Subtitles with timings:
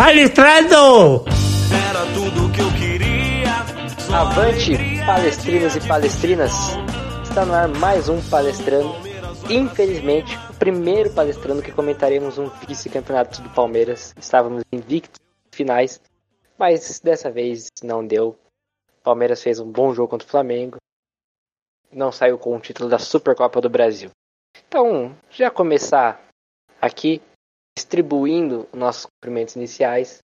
[0.00, 1.26] Palestrando!
[1.90, 3.50] Era tudo que eu queria.
[4.10, 4.72] Avante,
[5.04, 6.52] palestrinos e palestrinas!
[7.22, 8.94] Está no ar mais um palestrando.
[9.50, 14.14] Infelizmente, o primeiro palestrando que comentaremos um vice-campeonato do Palmeiras.
[14.16, 15.20] Estávamos invictos
[15.52, 16.00] finais,
[16.58, 18.38] mas dessa vez não deu.
[19.00, 20.78] O Palmeiras fez um bom jogo contra o Flamengo.
[21.92, 24.08] Não saiu com o título da Supercopa do Brasil.
[24.66, 26.26] Então, já começar
[26.80, 27.20] aqui
[27.76, 30.18] distribuindo nossos cumprimentos iniciais.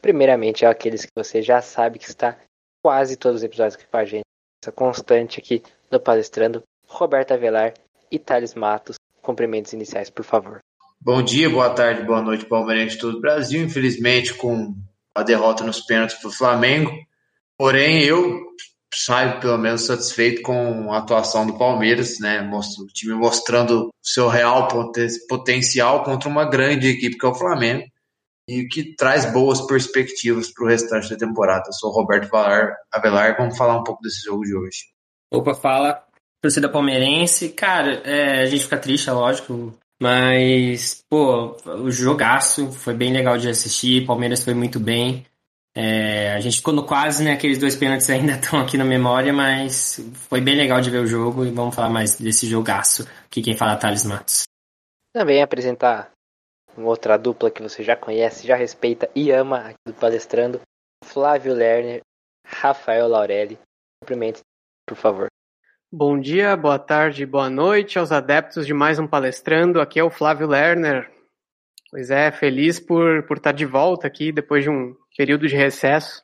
[0.00, 2.38] Primeiramente, aqueles que você já sabe que está
[2.82, 4.24] quase todos os episódios aqui com a gente,
[4.62, 7.74] essa constante aqui do Palestrando, Roberta Avelar
[8.10, 8.96] e Thales Matos.
[9.22, 10.60] Cumprimentos iniciais, por favor.
[11.00, 13.62] Bom dia, boa tarde, boa noite, palmeirense de todo o Brasil.
[13.62, 14.74] Infelizmente, com
[15.14, 16.90] a derrota nos pênaltis para o Flamengo.
[17.56, 18.40] Porém, eu
[18.92, 22.40] saio pelo menos satisfeito com a atuação do Palmeiras, né?
[22.50, 24.68] O time mostrando seu real
[25.28, 27.84] potencial contra uma grande equipe que é o Flamengo
[28.48, 31.68] e que traz boas perspectivas para o restante da temporada.
[31.68, 34.86] Eu sou o Roberto Valar, Avelar, vamos falar um pouco desse jogo de hoje.
[35.32, 36.04] Opa, fala,
[36.42, 37.50] torcida palmeirense.
[37.50, 43.36] Cara, é, a gente fica triste, é lógico, mas, pô, o jogaço foi bem legal
[43.36, 45.26] de assistir, Palmeiras foi muito bem.
[45.74, 47.32] É, a gente ficou no quase, né?
[47.32, 51.06] Aqueles dois pênaltis ainda estão aqui na memória, mas foi bem legal de ver o
[51.06, 54.44] jogo e vamos falar mais desse jogaço que quem fala é Thales Matos.
[55.12, 56.10] Também apresentar
[56.76, 60.60] uma outra dupla que você já conhece, já respeita e ama aqui do Palestrando,
[61.04, 62.00] Flávio Lerner,
[62.46, 63.58] Rafael Laurelli.
[64.00, 64.40] Cumprimente,
[64.86, 65.26] por favor.
[65.92, 69.80] Bom dia, boa tarde, boa noite aos adeptos de mais um Palestrando.
[69.80, 71.10] Aqui é o Flávio Lerner.
[71.90, 76.22] Pois é, feliz por, por estar de volta aqui depois de um período de recesso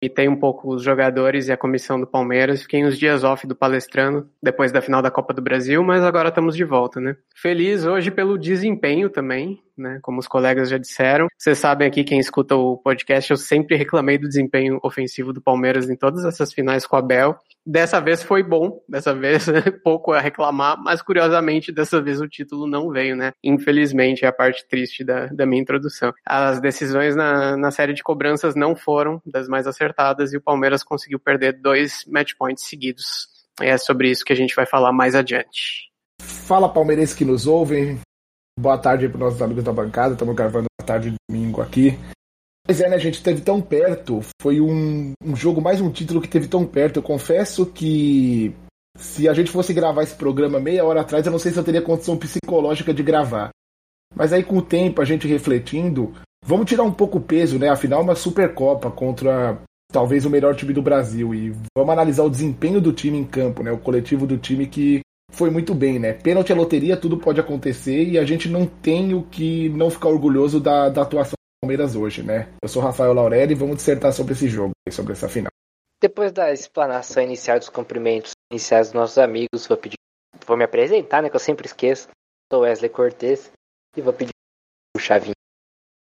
[0.00, 2.62] e tem um pouco os jogadores e a comissão do Palmeiras.
[2.62, 6.30] Fiquei uns dias off do palestrando depois da final da Copa do Brasil, mas agora
[6.30, 7.14] estamos de volta, né?
[7.36, 9.98] Feliz hoje pelo desempenho também, né?
[10.00, 11.26] Como os colegas já disseram.
[11.38, 15.90] Vocês sabem aqui, quem escuta o podcast, eu sempre reclamei do desempenho ofensivo do Palmeiras
[15.90, 17.36] em todas essas finais com a Bel.
[17.64, 19.46] Dessa vez foi bom, dessa vez
[19.84, 23.32] pouco a reclamar, mas curiosamente dessa vez o título não veio, né?
[23.42, 26.12] Infelizmente é a parte triste da, da minha introdução.
[26.26, 30.82] As decisões na, na série de cobranças não foram das mais acertadas e o Palmeiras
[30.82, 33.28] conseguiu perder dois match points seguidos.
[33.60, 35.92] É sobre isso que a gente vai falar mais adiante.
[36.20, 38.00] Fala palmeirense que nos ouvem.
[38.58, 40.14] Boa tarde para nossos amigos da bancada.
[40.14, 41.96] Estamos gravando a tarde de domingo aqui.
[42.64, 44.20] Pois é, né, a gente teve tão perto.
[44.40, 46.98] Foi um, um jogo, mais um título que teve tão perto.
[46.98, 48.54] Eu confesso que
[48.96, 51.64] se a gente fosse gravar esse programa meia hora atrás, eu não sei se eu
[51.64, 53.50] teria condição psicológica de gravar.
[54.14, 56.12] Mas aí com o tempo, a gente refletindo,
[56.44, 57.68] vamos tirar um pouco o peso, né?
[57.68, 59.58] Afinal, uma Supercopa contra
[59.90, 61.34] talvez o melhor time do Brasil.
[61.34, 63.72] E vamos analisar o desempenho do time em campo, né?
[63.72, 65.00] O coletivo do time que
[65.32, 66.12] foi muito bem, né?
[66.12, 70.10] Pênalti é loteria, tudo pode acontecer e a gente não tem o que não ficar
[70.10, 72.48] orgulhoso da, da atuação Palmeiras hoje, né?
[72.60, 75.52] Eu sou Rafael Laurelli e vamos dissertar sobre esse jogo, sobre essa final.
[76.02, 79.96] Depois da explanação inicial dos cumprimentos iniciais dos nossos amigos, vou pedir,
[80.44, 81.30] vou me apresentar, né?
[81.30, 82.08] Que eu sempre esqueço.
[82.52, 83.52] Sou Wesley Cortes
[83.96, 84.32] e vou pedir
[84.96, 85.34] o Chavinho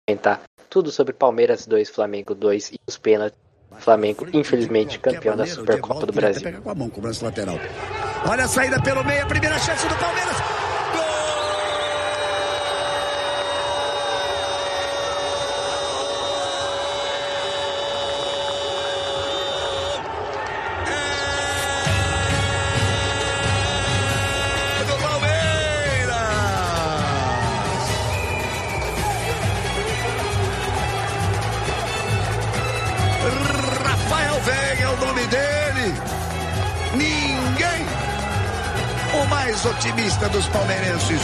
[0.07, 3.37] comentar tudo sobre Palmeiras 2, Flamengo 2 e os pênaltis.
[3.79, 6.41] Flamengo, infelizmente, campeão da Supercopa do Brasil.
[8.25, 10.58] Olha a saída pelo meio, a primeira chance do Palmeiras.
[40.99, 41.21] Palmeirenses.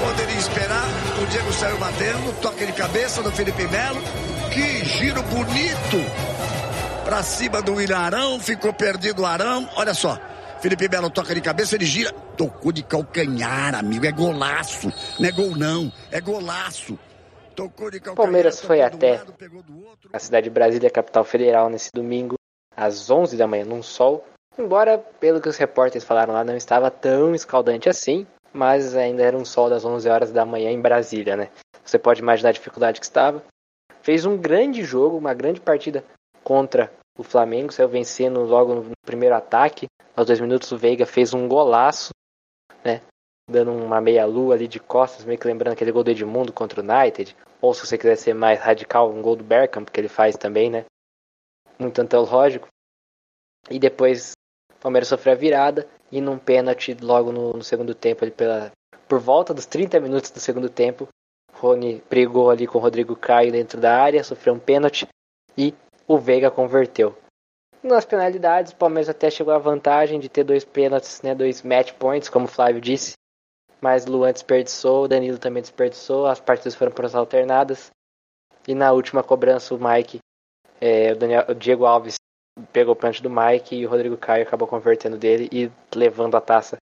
[0.00, 0.84] Poderia esperar,
[1.22, 4.00] o Diego saiu batendo, toque de cabeça do Felipe Melo.
[4.52, 5.98] Que giro bonito
[7.04, 9.68] para cima do William Arão, ficou perdido o Arão.
[9.76, 10.18] Olha só,
[10.60, 14.92] Felipe Melo toca de cabeça, ele gira, tocou de calcanhar, amigo, é golaço.
[15.18, 16.98] Não é gol não, é golaço.
[17.56, 18.16] Tocou de calcanhar.
[18.16, 19.34] Palmeiras foi até lado,
[20.12, 22.34] a cidade de Brasília, capital federal, nesse domingo,
[22.76, 24.24] às 11 da manhã, num sol
[24.56, 29.36] Embora, pelo que os repórteres falaram lá, não estava tão escaldante assim, mas ainda era
[29.36, 31.50] um sol das 11 horas da manhã em Brasília, né?
[31.84, 33.42] Você pode imaginar a dificuldade que estava.
[34.00, 36.04] Fez um grande jogo, uma grande partida
[36.42, 39.86] contra o Flamengo, saiu vencendo logo no primeiro ataque.
[40.16, 42.10] Aos dois minutos o Veiga fez um golaço,
[42.84, 43.00] né?
[43.50, 46.84] Dando uma meia-lua ali de costas, meio que lembrando aquele gol do Edmundo contra o
[46.84, 47.36] United.
[47.60, 50.70] Ou se você quiser ser mais radical, um gol do Bergkamp, que ele faz também,
[50.70, 50.84] né?
[51.78, 52.68] Muito antológico.
[53.68, 54.33] E depois
[54.84, 58.70] Palmeiras sofreu a virada e num pênalti logo no, no segundo tempo, pela,
[59.08, 61.08] por volta dos 30 minutos do segundo tempo,
[61.54, 65.08] Rony brigou ali com o Rodrigo Caio dentro da área, sofreu um pênalti
[65.56, 65.72] e
[66.06, 67.16] o Veiga converteu.
[67.82, 71.92] Nas penalidades, o Palmeiras até chegou à vantagem de ter dois pênaltis, né, dois match
[71.94, 73.14] points, como o Flávio disse.
[73.80, 77.90] Mas Luan desperdiçou, o Danilo também desperdiçou, as partidas foram por alternadas.
[78.68, 80.18] E na última cobrança, o Mike,
[80.78, 82.16] é, o, Daniel, o Diego Alves
[82.72, 86.40] pegou o pênalti do Mike e o Rodrigo Caio acabou convertendo dele e levando a
[86.40, 86.76] taça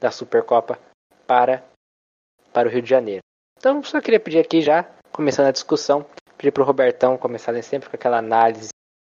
[0.00, 0.78] da Supercopa
[1.26, 1.64] para,
[2.52, 3.22] para o Rio de Janeiro.
[3.58, 6.04] Então, só queria pedir aqui já, começando a discussão,
[6.36, 8.68] pedir para o Robertão começar sempre com aquela análise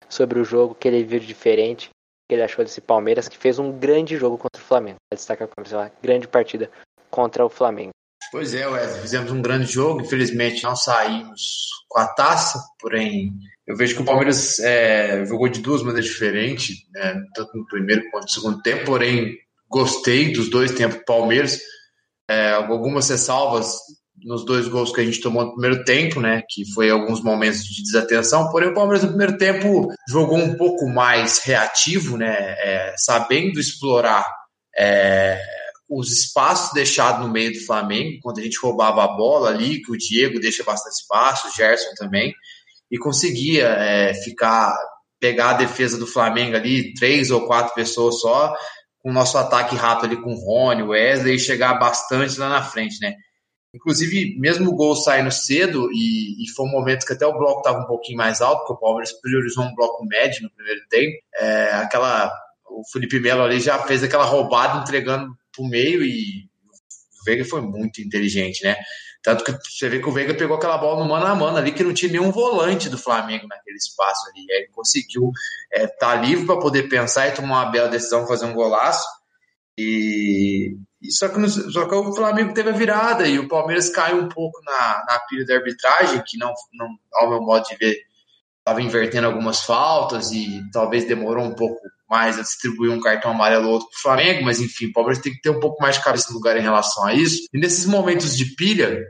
[0.07, 1.89] sobre o jogo que ele viu de diferente,
[2.29, 4.97] que ele achou desse Palmeiras, que fez um grande jogo contra o Flamengo.
[5.13, 6.71] Destaca uma grande partida
[7.09, 7.91] contra o Flamengo.
[8.31, 13.31] Pois é, Wesley, fizemos um grande jogo, infelizmente não saímos com a taça, porém
[13.65, 18.09] eu vejo que o Palmeiras é, jogou de duas maneiras diferentes, né, tanto no primeiro
[18.11, 19.35] quanto no segundo tempo, porém
[19.69, 21.59] gostei dos dois tempos do Palmeiras,
[22.29, 23.77] é, algumas ressalvas
[24.23, 26.41] nos dois gols que a gente tomou no primeiro tempo, né?
[26.49, 28.49] Que foi alguns momentos de desatenção.
[28.49, 32.35] Porém, o Palmeiras no primeiro tempo jogou um pouco mais reativo, né?
[32.35, 34.25] É, sabendo explorar
[34.75, 35.39] é,
[35.89, 39.91] os espaços deixados no meio do Flamengo, quando a gente roubava a bola ali, que
[39.91, 42.33] o Diego deixa bastante espaço, o Gerson também,
[42.91, 44.75] e conseguia é, ficar
[45.19, 48.55] pegar a defesa do Flamengo ali, três ou quatro pessoas só,
[48.99, 52.49] com o nosso ataque rápido ali com o Rony, o Wesley, e chegar bastante lá
[52.49, 53.15] na frente, né?
[53.73, 57.59] Inclusive, mesmo o gol saindo cedo, e, e foi um momento que até o bloco
[57.59, 61.17] estava um pouquino mais alto, porque o Palmeiras priorizou um bloco médio no primeiro tempo.
[61.39, 62.31] É, aquela,
[62.69, 66.47] o Felipe Melo ali já fez aquela roubada entregando para o meio e
[67.21, 68.77] o Veiga foi muito inteligente, né?
[69.23, 71.73] Tanto que você vê que o Veiga pegou aquela bola no mano a mano ali,
[71.73, 74.45] que não tinha nenhum volante do Flamengo naquele espaço ali.
[74.51, 75.31] Aí ele conseguiu
[75.73, 79.05] estar é, tá livre para poder pensar e tomar uma bela decisão, fazer um golaço.
[79.77, 80.77] E,
[81.11, 84.59] só que, só que o Flamengo teve a virada e o Palmeiras caiu um pouco
[84.63, 87.97] na, na pilha da arbitragem, que não, não, ao meu modo de ver,
[88.59, 93.67] estava invertendo algumas faltas e talvez demorou um pouco mais a distribuir um cartão amarelo
[93.67, 95.97] ou outro para o Flamengo, mas enfim, o Palmeiras tem que ter um pouco mais
[95.97, 97.47] de cabeça no lugar em relação a isso.
[97.53, 99.03] E nesses momentos de pilha,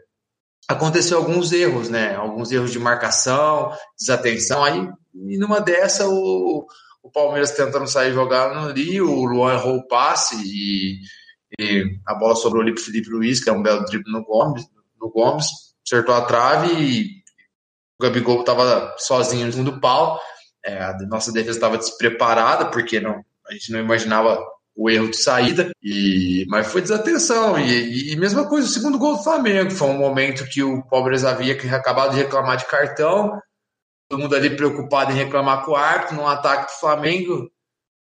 [0.67, 2.15] aconteceu alguns erros, né?
[2.15, 4.63] Alguns erros de marcação, desatenção.
[4.63, 6.65] Aí, e numa dessa, o,
[7.03, 10.99] o Palmeiras tentando sair jogando ali, o Luan errou o passe e
[11.57, 14.65] e a bola sobrou ali para Felipe Luiz, que é um belo drible no Gomes,
[14.99, 15.47] no Gomes,
[15.85, 17.23] acertou a trave e
[17.99, 20.19] o Gabigol estava sozinho no segundo pau.
[20.67, 25.17] É, a nossa defesa estava despreparada, porque não, a gente não imaginava o erro de
[25.17, 27.57] saída, e, mas foi desatenção.
[27.57, 29.71] E, e, mesma coisa, o segundo gol do Flamengo.
[29.71, 33.41] Foi um momento que o Palmeiras havia acabado de reclamar de cartão,
[34.09, 37.49] todo mundo ali preocupado em reclamar com o árbitro, num ataque do Flamengo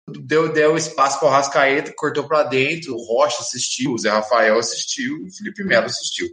[0.07, 4.57] deu, deu espaço para o Rascaeta, cortou para dentro, o Rocha assistiu, o Zé Rafael
[4.57, 6.27] assistiu, o Felipe Melo assistiu.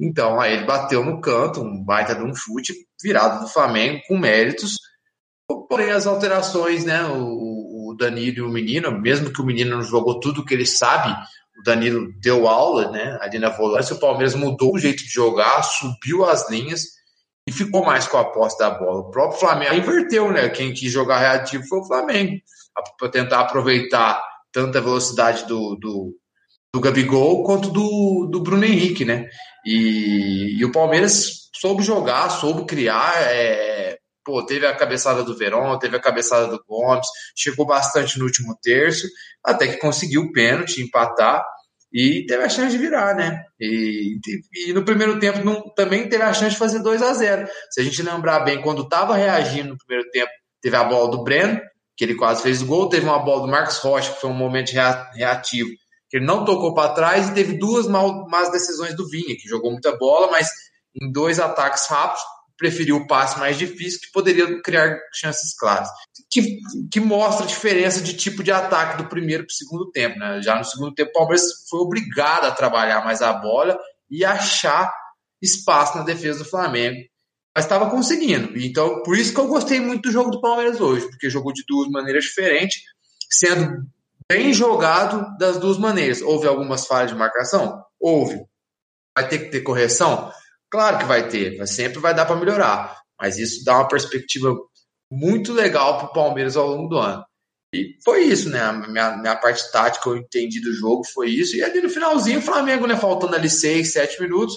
[0.00, 4.18] Então, aí ele bateu no canto, um baita de um chute, virado do Flamengo, com
[4.18, 4.76] méritos.
[5.46, 7.04] Porém, as alterações, né?
[7.04, 10.66] O, o Danilo e o menino, mesmo que o menino não jogou tudo que ele
[10.66, 11.12] sabe,
[11.58, 13.18] o Danilo deu aula, né?
[13.20, 16.82] Ali na volância, o Palmeiras mudou o jeito de jogar, subiu as linhas
[17.46, 19.00] e ficou mais com a posse da bola.
[19.00, 20.48] O próprio Flamengo inverteu, né?
[20.48, 22.40] Quem quis jogar reativo foi o Flamengo
[22.98, 26.16] para tentar aproveitar tanto a velocidade do, do,
[26.74, 29.28] do Gabigol quanto do, do Bruno Henrique, né?
[29.64, 35.78] E, e o Palmeiras soube jogar, soube criar, é, pô, teve a cabeçada do Verón,
[35.78, 39.06] teve a cabeçada do Gomes, chegou bastante no último terço,
[39.44, 41.44] até que conseguiu o pênalti, empatar,
[41.92, 43.44] e teve a chance de virar, né?
[43.60, 44.16] E,
[44.66, 47.80] e no primeiro tempo não, também teve a chance de fazer 2 a 0 Se
[47.82, 50.30] a gente lembrar bem, quando estava reagindo no primeiro tempo,
[50.62, 51.60] teve a bola do Breno,
[51.94, 52.88] que ele quase fez o gol.
[52.88, 55.68] Teve uma bola do Marcos Rocha, que foi um momento reativo,
[56.08, 59.46] que ele não tocou para trás, e teve duas mal, más decisões do Vinha, que
[59.46, 60.48] jogou muita bola, mas
[60.98, 62.22] em dois ataques rápidos,
[62.62, 65.88] preferiu o passe mais difícil, que poderia criar chances claras.
[66.30, 66.60] Que,
[66.92, 70.16] que mostra a diferença de tipo de ataque do primeiro para o segundo tempo.
[70.16, 70.40] Né?
[70.40, 73.76] Já no segundo tempo, o Palmeiras foi obrigado a trabalhar mais a bola
[74.08, 74.94] e achar
[75.42, 77.02] espaço na defesa do Flamengo
[77.54, 78.58] mas estava conseguindo.
[78.58, 81.62] Então, por isso que eu gostei muito do jogo do Palmeiras hoje, porque jogou de
[81.68, 82.80] duas maneiras diferentes,
[83.30, 83.84] sendo
[84.26, 86.22] bem jogado das duas maneiras.
[86.22, 87.84] Houve algumas falhas de marcação?
[88.00, 88.42] Houve.
[89.14, 90.32] Vai ter que ter correção?
[90.72, 92.98] Claro que vai ter, sempre vai dar para melhorar.
[93.20, 94.56] Mas isso dá uma perspectiva
[95.10, 97.22] muito legal para o Palmeiras ao longo do ano.
[97.74, 98.60] E foi isso, né?
[98.60, 101.54] A minha, minha parte tática, eu entendi do jogo, foi isso.
[101.56, 102.96] E ali no finalzinho, o Flamengo, né?
[102.96, 104.56] Faltando ali seis, sete minutos,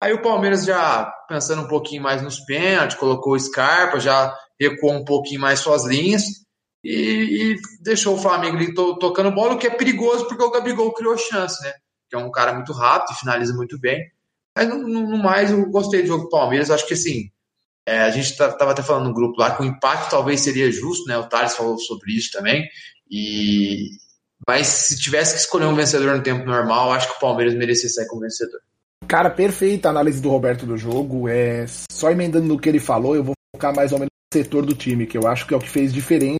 [0.00, 4.92] Aí o Palmeiras já pensando um pouquinho mais nos pênaltis, colocou o Scarpa, já recuou
[4.92, 6.22] um pouquinho mais suas linhas
[6.84, 10.50] e, e deixou o Flamengo ali to, tocando bola, o que é perigoso porque o
[10.50, 11.72] Gabigol criou chance, né?
[12.10, 14.00] Que é um cara muito rápido, finaliza muito bem.
[14.56, 16.70] Mas no, no, mais, eu gostei do jogo do Palmeiras.
[16.70, 17.30] Acho que assim,
[17.86, 20.72] é, a gente estava tá, até falando no grupo lá que o empate talvez seria
[20.72, 21.18] justo, né?
[21.18, 22.66] O Thales falou sobre isso também.
[23.10, 23.90] E
[24.46, 27.88] mas se tivesse que escolher um vencedor no tempo normal, acho que o Palmeiras merecia
[27.88, 28.60] sair como vencedor.
[29.06, 31.28] Cara, perfeita análise do Roberto do jogo.
[31.28, 34.64] É só emendando no que ele falou, eu vou focar mais ou menos no setor
[34.64, 36.38] do time, que eu acho que é o que fez diferença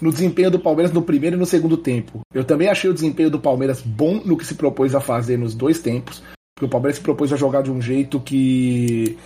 [0.00, 2.20] no desempenho do Palmeiras no primeiro e no segundo tempo.
[2.32, 5.54] Eu também achei o desempenho do Palmeiras bom no que se propôs a fazer nos
[5.54, 6.22] dois tempos,
[6.58, 9.16] porque o Palmeiras se propôs a jogar de um jeito que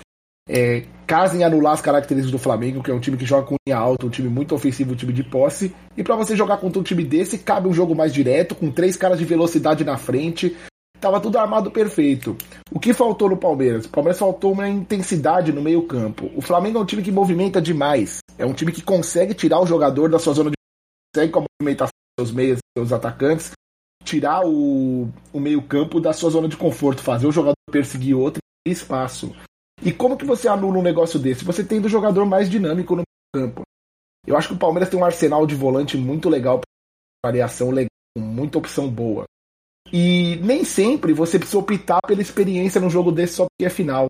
[0.46, 3.56] é, casa em anular as características do Flamengo, que é um time que joga com
[3.66, 5.74] linha alta, um time muito ofensivo, um time de posse.
[5.96, 8.98] E para você jogar contra um time desse, cabe um jogo mais direto, com três
[8.98, 10.54] caras de velocidade na frente.
[11.00, 12.36] Tava tudo armado perfeito.
[12.70, 13.86] O que faltou no Palmeiras?
[13.86, 16.30] O Palmeiras faltou uma intensidade no meio-campo.
[16.36, 18.18] O Flamengo é um time que movimenta demais.
[18.36, 20.56] É um time que consegue tirar o jogador da sua zona de.
[21.14, 23.52] consegue com a movimentação dos meias e dos atacantes,
[24.04, 29.34] tirar o, o meio-campo da sua zona de conforto, fazer o jogador perseguir outro espaço.
[29.82, 31.44] E como que você anula um negócio desse?
[31.44, 33.02] Você tem do jogador mais dinâmico no
[33.34, 33.62] campo.
[34.26, 36.60] Eu acho que o Palmeiras tem um arsenal de volante muito legal,
[37.24, 39.24] variação legal, muita opção boa.
[39.92, 44.06] E nem sempre você precisa optar pela experiência num jogo desse só porque é final.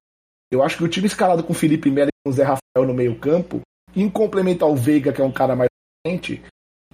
[0.51, 3.63] Eu acho que o time escalado com Felipe Melo e com Zé Rafael no meio-campo,
[3.97, 5.71] em complemento ao Veiga, que é um cara mais
[6.07, 6.43] frente,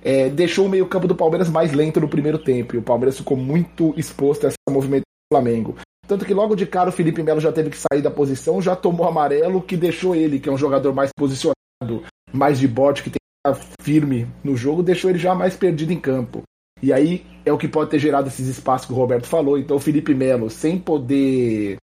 [0.03, 2.75] é, deixou o meio-campo do Palmeiras mais lento no primeiro tempo.
[2.75, 5.77] E o Palmeiras ficou muito exposto a esse movimento do Flamengo.
[6.07, 8.75] Tanto que logo de cara o Felipe Melo já teve que sair da posição, já
[8.75, 12.03] tomou amarelo, que deixou ele, que é um jogador mais posicionado,
[12.33, 15.93] mais de bote, que tem que estar firme no jogo, deixou ele já mais perdido
[15.93, 16.43] em campo.
[16.83, 19.59] E aí é o que pode ter gerado esses espaços que o Roberto falou.
[19.59, 21.77] Então o Felipe Melo, sem poder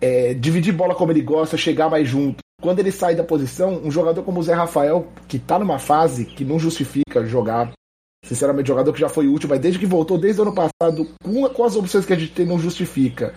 [0.00, 2.38] é, dividir bola como ele gosta, chegar mais junto.
[2.60, 6.24] Quando ele sai da posição, um jogador como o Zé Rafael, que está numa fase
[6.24, 7.72] que não justifica jogar
[8.24, 11.46] Sinceramente, jogador que já foi útil, mas desde que voltou, desde o ano passado, com,
[11.50, 13.34] com as opções que a gente tem, não justifica.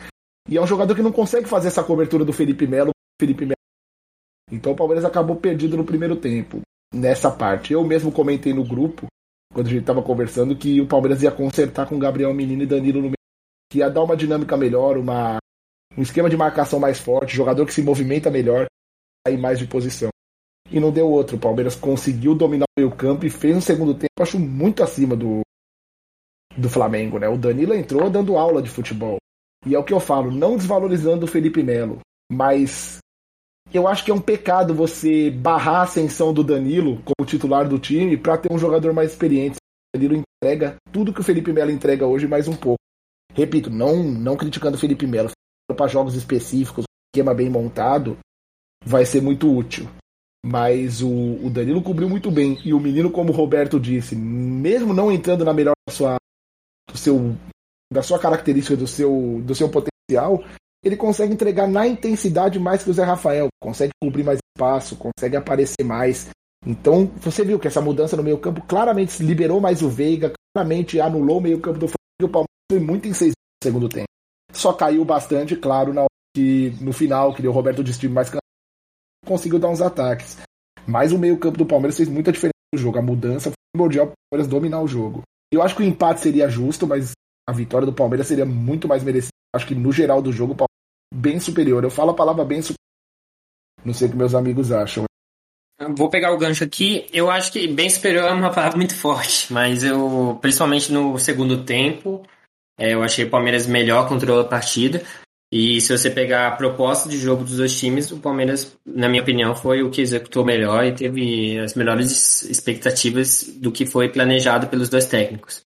[0.48, 2.92] E é um jogador que não consegue fazer essa cobertura do Felipe Melo.
[3.20, 3.58] Felipe Melo.
[4.50, 6.62] Então o Palmeiras acabou perdido no primeiro tempo,
[6.94, 7.74] nessa parte.
[7.74, 9.08] Eu mesmo comentei no grupo,
[9.54, 13.00] quando a gente estava conversando, que o Palmeiras ia consertar com Gabriel Menino e Danilo
[13.00, 13.16] no meio,
[13.70, 15.38] que ia dar uma dinâmica melhor, uma,
[15.98, 18.68] um esquema de marcação mais forte, jogador que se movimenta melhor,
[19.26, 20.10] sair mais de posição
[20.70, 21.38] e não deu outro.
[21.38, 25.16] O Palmeiras conseguiu dominar o meio campo e fez um segundo tempo, acho muito acima
[25.16, 25.42] do,
[26.56, 27.28] do Flamengo, né?
[27.28, 29.18] O Danilo entrou dando aula de futebol.
[29.66, 32.00] E é o que eu falo, não desvalorizando o Felipe Melo,
[32.32, 33.00] mas
[33.74, 37.80] eu acho que é um pecado você barrar a ascensão do Danilo como titular do
[37.80, 39.58] time para ter um jogador mais experiente.
[39.58, 42.78] O Danilo entrega tudo que o Felipe Melo entrega hoje mais um pouco.
[43.34, 45.30] Repito, não não criticando o Felipe Melo,
[45.76, 48.18] para jogos específicos, um esquema bem montado,
[48.84, 49.88] vai ser muito útil.
[50.46, 52.58] Mas o, o, Danilo cobriu muito bem.
[52.64, 56.18] E o menino, como o Roberto disse, mesmo não entrando na melhor da sua,
[56.90, 57.36] do seu,
[57.92, 60.44] da sua característica, do seu, do seu potencial,
[60.84, 63.48] ele consegue entregar na intensidade mais que o Zé Rafael.
[63.62, 66.30] Consegue cobrir mais espaço, consegue aparecer mais.
[66.66, 71.00] Então, você viu que essa mudança no meio campo claramente liberou mais o Veiga, claramente
[71.00, 71.98] anulou o meio campo do Flamengo.
[72.24, 74.08] O Palmeiras foi muito incisível no segundo tempo.
[74.58, 78.42] Só caiu bastante, claro, na que no final, que deu Roberto de time mais cansado
[79.26, 80.38] conseguiu dar uns ataques.
[80.88, 82.98] Mas o meio-campo do Palmeiras fez muita diferença no jogo.
[82.98, 85.22] A mudança foi primordial para o Palmeiras dominar o jogo.
[85.52, 87.12] Eu acho que o empate seria justo, mas
[87.48, 89.32] a vitória do Palmeiras seria muito mais merecida.
[89.54, 91.84] Acho que no geral do jogo, o Palmeiras é bem superior.
[91.84, 92.78] Eu falo a palavra bem superior.
[93.84, 95.04] Não sei o que meus amigos acham.
[95.96, 97.08] Vou pegar o gancho aqui.
[97.14, 101.64] Eu acho que bem superior é uma palavra muito forte, mas eu, principalmente no segundo
[101.64, 102.24] tempo,
[102.78, 105.02] é, eu achei o Palmeiras melhor, controlou a partida.
[105.52, 109.22] E se você pegar a proposta de jogo dos dois times, o Palmeiras, na minha
[109.22, 114.68] opinião, foi o que executou melhor e teve as melhores expectativas do que foi planejado
[114.68, 115.66] pelos dois técnicos.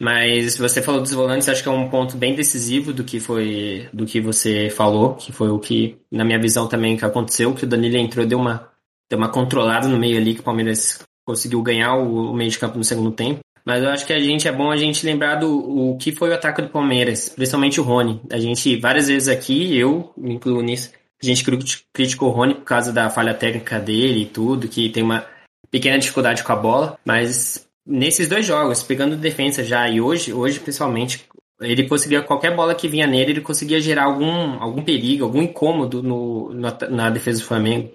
[0.00, 3.88] Mas você falou dos volantes, acho que é um ponto bem decisivo do que foi
[3.92, 7.64] do que você falou, que foi o que, na minha visão, também que aconteceu, que
[7.64, 8.68] o Danilo entrou deu uma,
[9.08, 12.58] deu uma controlada no meio ali, que o Palmeiras conseguiu ganhar o, o meio de
[12.58, 13.40] campo no segundo tempo.
[13.64, 15.48] Mas eu acho que a gente é bom a gente lembrar do
[15.92, 18.20] o que foi o ataque do Palmeiras, principalmente o Rony.
[18.30, 20.90] A gente, várias vezes aqui, eu me incluo nisso,
[21.22, 21.44] a gente
[21.92, 25.24] criticou o Rony por causa da falha técnica dele e tudo, que tem uma
[25.70, 30.58] pequena dificuldade com a bola, mas nesses dois jogos, pegando defesa já e hoje, hoje
[30.58, 31.24] principalmente,
[31.60, 36.02] ele conseguia qualquer bola que vinha nele, ele conseguia gerar algum, algum perigo, algum incômodo
[36.02, 37.92] no, no na defesa do Flamengo.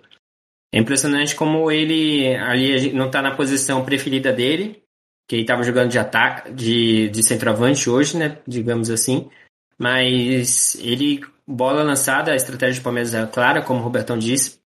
[0.71, 4.81] É impressionante como ele ali não está na posição preferida dele,
[5.27, 8.37] que ele estava jogando de ataque, de, de centroavante hoje, né?
[8.47, 9.29] Digamos assim.
[9.77, 14.59] Mas ele, bola lançada, a estratégia do Palmeiras é clara, como o Robertão disse.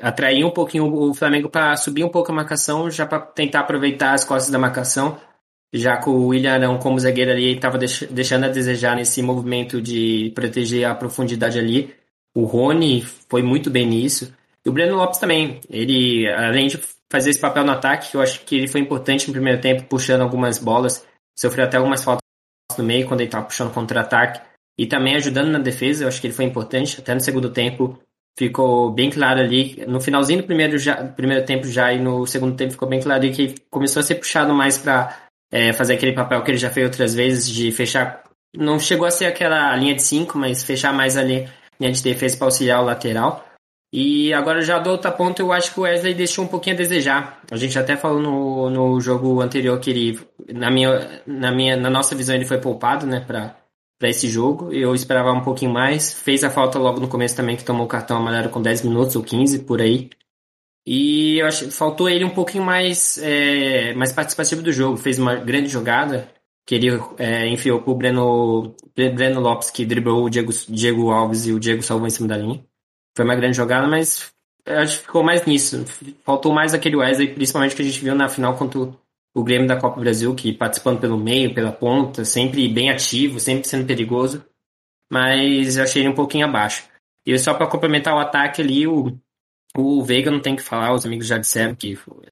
[0.00, 4.12] Atrair um pouquinho o Flamengo para subir um pouco a marcação, já para tentar aproveitar
[4.12, 5.18] as costas da marcação,
[5.72, 10.30] já que o William Arão, como zagueiro ali, estava deixando a desejar nesse movimento de
[10.34, 11.94] proteger a profundidade ali.
[12.34, 14.34] O Rony foi muito bem nisso.
[14.62, 15.60] E o Breno Lopes também.
[15.70, 16.78] Ele, além de
[17.10, 20.22] fazer esse papel no ataque, eu acho que ele foi importante no primeiro tempo, puxando
[20.22, 21.06] algumas bolas.
[21.38, 22.22] Sofreu até algumas faltas
[22.76, 24.40] no meio quando ele estava puxando contra-ataque.
[24.78, 27.00] E também ajudando na defesa, eu acho que ele foi importante.
[27.00, 27.98] Até no segundo tempo
[28.38, 29.84] ficou bem claro ali.
[29.86, 33.22] No finalzinho do primeiro, já, primeiro tempo já e no segundo tempo ficou bem claro
[33.22, 35.16] ali que começou a ser puxado mais para
[35.50, 38.24] é, fazer aquele papel que ele já fez outras vezes de fechar.
[38.54, 41.48] Não chegou a ser aquela linha de 5, mas fechar mais ali
[41.80, 43.44] linha de defesa para auxiliar o lateral.
[43.98, 46.78] E agora já do outro ponto, eu acho que o Wesley deixou um pouquinho a
[46.78, 47.40] desejar.
[47.50, 50.20] A gente até falou no, no jogo anterior que ele,
[50.52, 53.56] na minha, na minha, na nossa visão, ele foi poupado, né, para
[53.98, 54.70] para esse jogo.
[54.70, 56.12] Eu esperava um pouquinho mais.
[56.12, 59.16] Fez a falta logo no começo também, que tomou o cartão amarelo com 10 minutos
[59.16, 60.10] ou 15 por aí.
[60.86, 64.98] E eu acho faltou ele um pouquinho mais, é, mais participativo do jogo.
[64.98, 66.28] Fez uma grande jogada,
[66.66, 71.52] que ele é, enfiou pro Breno, Breno Lopes, que driblou o Diego, Diego Alves e
[71.52, 72.62] o Diego salvou em cima da linha.
[73.16, 74.30] Foi uma grande jogada, mas
[74.66, 75.86] acho que ficou mais nisso.
[76.22, 78.78] Faltou mais aquele Wesley, principalmente que a gente viu na final contra
[79.34, 83.40] o Grêmio da Copa do Brasil, que participando pelo meio, pela ponta, sempre bem ativo,
[83.40, 84.44] sempre sendo perigoso.
[85.10, 86.84] Mas eu achei ele um pouquinho abaixo.
[87.24, 89.18] E só para complementar o ataque ali, o,
[89.74, 92.26] o Veiga não tem que falar, os amigos já disseram que foi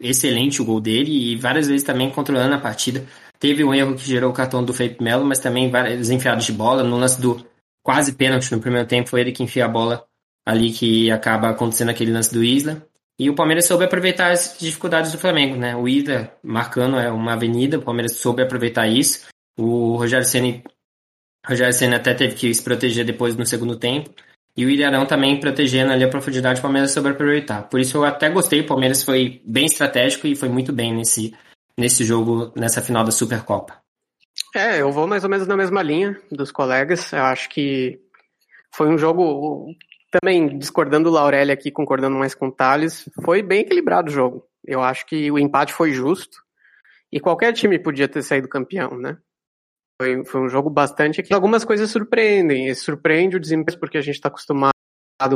[0.00, 3.06] excelente o gol dele e várias vezes também controlando a partida.
[3.38, 6.52] Teve um erro que gerou o cartão do Felipe Melo, mas também várias enfiadas de
[6.52, 6.82] bola.
[6.82, 7.44] No lance do
[7.82, 10.06] quase pênalti no primeiro tempo, foi ele que enfia a bola
[10.46, 12.86] ali que acaba acontecendo aquele lance do Isla.
[13.18, 15.76] E o Palmeiras soube aproveitar as dificuldades do Flamengo, né?
[15.76, 19.26] O Ida marcando é uma avenida, o Palmeiras soube aproveitar isso.
[19.56, 20.64] O Rogério Ceni
[21.46, 24.10] Rogério Senna até teve que se proteger depois no segundo tempo.
[24.56, 27.62] E o Ilharão também protegendo ali a profundidade, o Palmeiras soube aproveitar.
[27.62, 31.34] Por isso eu até gostei, o Palmeiras foi bem estratégico e foi muito bem nesse,
[31.76, 33.81] nesse jogo, nessa final da Supercopa.
[34.54, 37.12] É, eu vou mais ou menos na mesma linha dos colegas.
[37.12, 37.98] Eu acho que
[38.74, 39.74] foi um jogo,
[40.10, 44.46] também discordando do Laurelli aqui, concordando mais com o Thales, foi bem equilibrado o jogo.
[44.64, 46.38] Eu acho que o empate foi justo
[47.10, 49.16] e qualquer time podia ter saído campeão, né?
[50.00, 51.22] Foi, foi um jogo bastante.
[51.32, 52.68] Algumas coisas surpreendem.
[52.68, 54.72] E surpreende o desempenho porque a gente está acostumado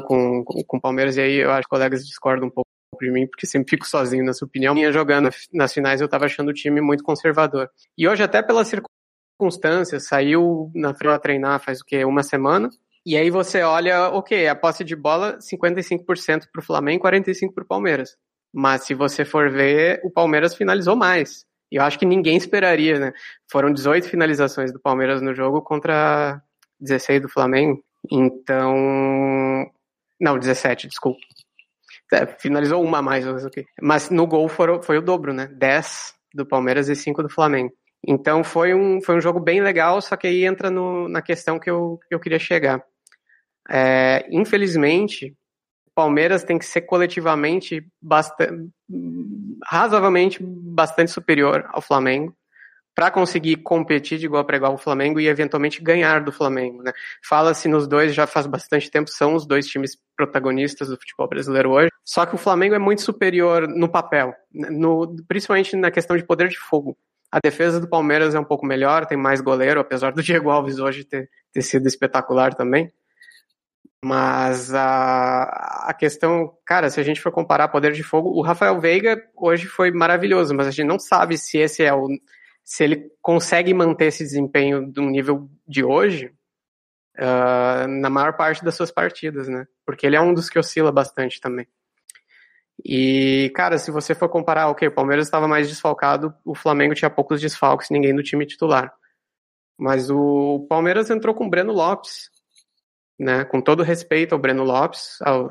[0.05, 2.69] com, com, o Palmeiras, e aí eu acho que colegas discordam um pouco
[3.01, 4.75] de mim, porque sempre fico sozinho nessa opinião.
[4.75, 7.71] Minha jogando nas finais, eu estava achando o time muito conservador.
[7.97, 8.69] E hoje, até pelas
[9.37, 12.05] circunstâncias, saiu na a treinar faz o quê?
[12.05, 12.71] Uma semana.
[13.05, 17.63] E aí você olha, ok, a posse de bola, 55% para o Flamengo, 45% para
[17.63, 18.17] o Palmeiras.
[18.53, 21.45] Mas se você for ver, o Palmeiras finalizou mais.
[21.71, 23.13] E eu acho que ninguém esperaria, né?
[23.51, 26.41] Foram 18 finalizações do Palmeiras no jogo contra
[26.81, 27.83] 16 do Flamengo.
[28.11, 29.71] Então.
[30.21, 31.21] Não, 17, desculpa.
[32.13, 33.25] É, finalizou uma a mais,
[33.83, 35.49] mas no gol foram, foi o dobro, né?
[35.49, 37.73] 10 do Palmeiras e 5 do Flamengo.
[38.07, 41.59] Então foi um, foi um jogo bem legal, só que aí entra no, na questão
[41.59, 42.83] que eu, que eu queria chegar.
[43.69, 45.37] É, infelizmente,
[45.97, 48.69] Palmeiras tem que ser coletivamente bastante,
[49.65, 52.37] razoavelmente bastante superior ao Flamengo
[52.95, 56.83] para conseguir competir de igual para igual o Flamengo e eventualmente ganhar do Flamengo.
[56.83, 56.93] Né?
[57.27, 61.71] Fala-se nos dois já faz bastante tempo, são os dois times protagonistas do futebol brasileiro
[61.71, 61.91] hoje.
[62.05, 64.69] Só que o Flamengo é muito superior no papel, né?
[64.71, 66.97] no, principalmente na questão de poder de fogo.
[67.37, 70.79] A defesa do Palmeiras é um pouco melhor, tem mais goleiro, apesar do Diego Alves
[70.79, 72.91] hoje ter, ter sido espetacular também.
[74.03, 75.43] Mas a,
[75.87, 79.67] a questão, cara, se a gente for comparar poder de fogo, o Rafael Veiga hoje
[79.67, 82.09] foi maravilhoso, mas a gente não sabe se esse é o.
[82.65, 86.33] se ele consegue manter esse desempenho do nível de hoje
[87.19, 89.67] uh, na maior parte das suas partidas, né?
[89.85, 91.69] Porque ele é um dos que oscila bastante também.
[92.89, 97.11] E, cara, se você for comparar, ok, o Palmeiras estava mais desfalcado, o Flamengo tinha
[97.11, 98.95] poucos desfalques, ninguém do time titular.
[99.77, 102.31] Mas o Palmeiras entrou com o Breno Lopes,
[103.19, 105.49] né, com todo respeito ao Breno Lopes, ao,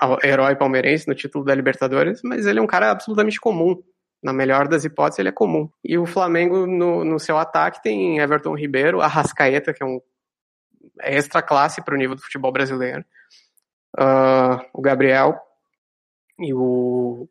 [0.00, 3.82] ao, herói palmeirense no título da Libertadores, mas ele é um cara absolutamente comum.
[4.22, 5.68] Na melhor das hipóteses, ele é comum.
[5.84, 10.00] E o Flamengo, no, no seu ataque, tem Everton Ribeiro, a Rascaeta, que é um
[11.02, 13.04] é extra classe para o nível do futebol brasileiro,
[13.98, 15.38] uh, o Gabriel
[16.42, 17.28] e o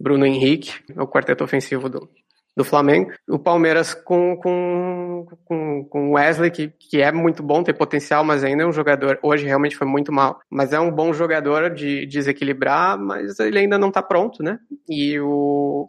[0.00, 2.08] Bruno Henrique, é o quarteto ofensivo do,
[2.56, 3.12] do Flamengo.
[3.28, 8.44] O Palmeiras com, com, com, com Wesley, que, que é muito bom, tem potencial, mas
[8.44, 9.18] ainda é um jogador.
[9.22, 10.40] Hoje realmente foi muito mal.
[10.50, 14.58] Mas é um bom jogador de desequilibrar, mas ele ainda não está pronto, né?
[14.88, 15.86] E o.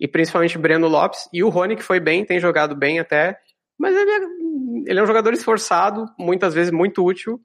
[0.00, 3.38] E principalmente Breno Lopes e o Rony, que foi bem, tem jogado bem até.
[3.78, 7.40] Mas ele é, ele é um jogador esforçado, muitas vezes muito útil,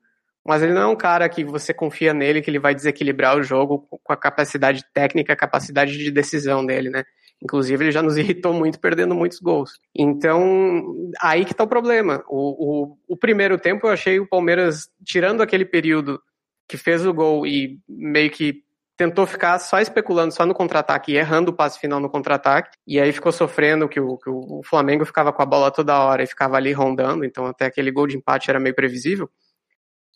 [0.47, 3.43] mas ele não é um cara que você confia nele que ele vai desequilibrar o
[3.43, 7.03] jogo com a capacidade técnica, a capacidade de decisão dele, né?
[7.43, 9.71] Inclusive, ele já nos irritou muito, perdendo muitos gols.
[9.93, 12.23] Então, aí que tá o problema.
[12.29, 16.19] O, o, o primeiro tempo eu achei o Palmeiras, tirando aquele período
[16.67, 18.63] que fez o gol e meio que
[18.97, 22.99] tentou ficar só especulando só no contra-ataque e errando o passe final no contra-ataque, e
[22.99, 26.27] aí ficou sofrendo que o, que o Flamengo ficava com a bola toda hora e
[26.27, 29.29] ficava ali rondando, então até aquele gol de empate era meio previsível.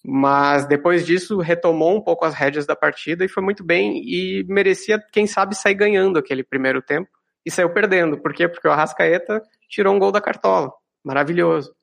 [0.03, 4.43] Mas depois disso retomou um pouco as rédeas da partida e foi muito bem e
[4.47, 7.09] merecia, quem sabe, sair ganhando aquele primeiro tempo
[7.45, 8.17] e saiu perdendo.
[8.19, 8.47] Por quê?
[8.47, 10.71] Porque o Arrascaeta tirou um gol da cartola.
[11.03, 11.73] Maravilhoso.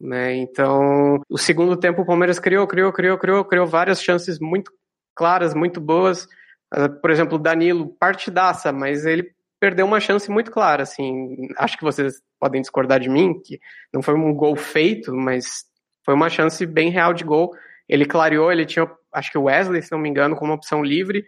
[0.00, 0.36] Né?
[0.36, 4.72] Então, o segundo tempo o Palmeiras criou, criou, criou, criou, criou várias chances muito
[5.14, 6.28] claras, muito boas.
[6.70, 11.48] Ah, por exemplo, o Danilo, partidaça, mas ele perdeu uma chance muito clara, assim.
[11.56, 13.58] Acho que vocês podem discordar de mim, que
[13.92, 15.64] não foi um gol feito, mas
[16.08, 17.54] foi uma chance bem real de gol.
[17.86, 21.22] Ele clareou, ele tinha, acho que o Wesley, se não me engano, como opção livre.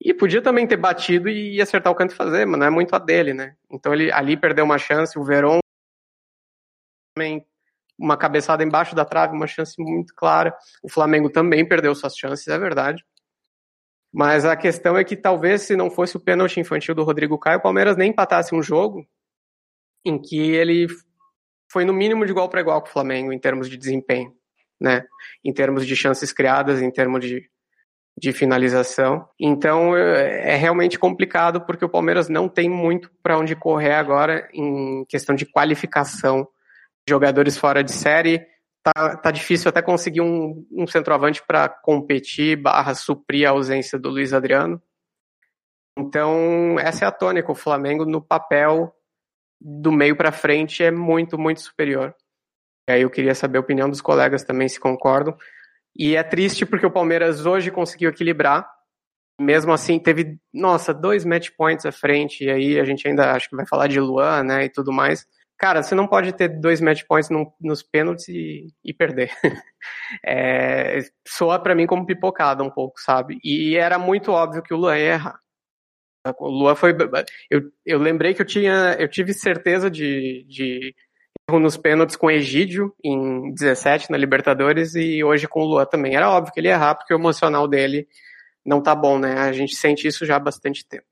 [0.00, 2.96] E podia também ter batido e acertar o canto e fazer, mas não é muito
[2.96, 3.54] a dele, né?
[3.70, 5.58] Então ele ali perdeu uma chance, o Verón
[7.14, 7.44] também
[7.98, 10.56] uma cabeçada embaixo da trave, uma chance muito clara.
[10.82, 13.04] O Flamengo também perdeu suas chances, é verdade.
[14.10, 17.58] Mas a questão é que talvez se não fosse o pênalti infantil do Rodrigo Caio,
[17.58, 19.06] o Palmeiras nem empatasse um jogo
[20.06, 20.86] em que ele
[21.72, 24.32] foi no mínimo de igual para igual com o Flamengo em termos de desempenho,
[24.78, 25.04] né?
[25.42, 27.48] Em termos de chances criadas, em termos de,
[28.18, 29.26] de finalização.
[29.40, 34.48] Então é, é realmente complicado porque o Palmeiras não tem muito para onde correr agora
[34.52, 36.46] em questão de qualificação.
[37.08, 38.46] Jogadores fora de série,
[38.82, 44.10] tá, tá difícil até conseguir um, um centroavante para competir barra suprir a ausência do
[44.10, 44.80] Luiz Adriano.
[45.98, 47.50] Então, essa é a tônica.
[47.50, 48.94] O Flamengo, no papel,
[49.64, 52.14] do meio para frente é muito, muito superior.
[52.88, 55.36] E aí eu queria saber a opinião dos colegas também, se concordam.
[55.96, 58.68] E é triste porque o Palmeiras hoje conseguiu equilibrar.
[59.40, 62.44] Mesmo assim, teve, nossa, dois match points à frente.
[62.44, 65.26] E aí a gente ainda acho que vai falar de Luan, né, e tudo mais.
[65.58, 69.30] Cara, você não pode ter dois match points no, nos pênaltis e, e perder.
[70.26, 73.38] é, soa para mim como pipocada um pouco, sabe?
[73.44, 75.41] E era muito óbvio que o Luan ia errar.
[76.38, 76.96] O Lua foi.
[77.50, 78.96] Eu, eu lembrei que eu tinha.
[78.98, 80.94] Eu tive certeza de, de
[81.48, 86.14] erro nos pênaltis com Egídio em 17 na Libertadores e hoje com o Lua também.
[86.14, 88.06] Era óbvio que ele ia errar porque o emocional dele
[88.64, 89.38] não tá bom, né?
[89.38, 91.04] A gente sente isso já há bastante tempo.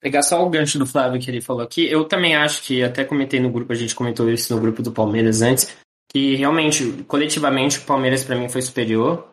[0.00, 3.02] Pegar só o gancho do Flávio que ele falou aqui, eu também acho que, até
[3.02, 5.74] comentei no grupo, a gente comentou isso no grupo do Palmeiras antes,
[6.12, 9.26] que realmente, coletivamente, o Palmeiras para mim foi superior.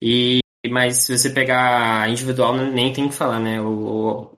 [0.00, 0.38] E
[0.70, 3.60] mas se você pegar individual, nem tem que falar, né?
[3.60, 4.35] O,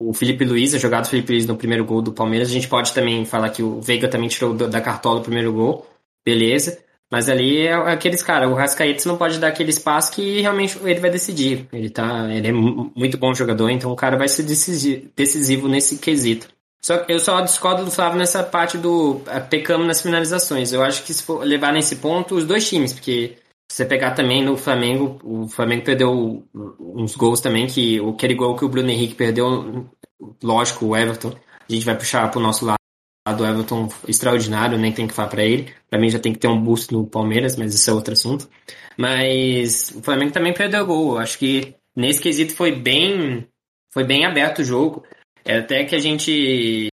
[0.00, 2.48] o Felipe Luiz, a jogada do Felipe Luiz no primeiro gol do Palmeiras.
[2.48, 5.86] A gente pode também falar que o Veiga também tirou da cartola o primeiro gol,
[6.24, 6.78] beleza.
[7.12, 11.00] Mas ali é aqueles caras, o Rascaeta não pode dar aquele espaço que realmente ele
[11.00, 11.66] vai decidir.
[11.72, 16.48] Ele tá, ele é muito bom jogador, então o cara vai ser decisivo nesse quesito.
[16.80, 20.72] Só eu só discordo do Flávio nessa parte do pecamos nas finalizações.
[20.72, 23.36] Eu acho que se for levar nesse ponto os dois times, porque
[23.70, 26.44] você pegar também no Flamengo, o Flamengo perdeu
[26.80, 29.88] uns gols também, que aquele gol que o Bruno Henrique perdeu,
[30.42, 31.32] lógico, o Everton,
[31.68, 32.80] a gente vai puxar pro nosso lado
[33.36, 35.72] do Everton extraordinário, nem tem que falar para ele.
[35.88, 38.48] Para mim já tem que ter um boost no Palmeiras, mas isso é outro assunto.
[38.98, 41.18] Mas o Flamengo também perdeu gol.
[41.18, 43.46] Acho que nesse quesito foi bem
[43.94, 45.04] foi bem aberto o jogo.
[45.44, 46.88] É até que a gente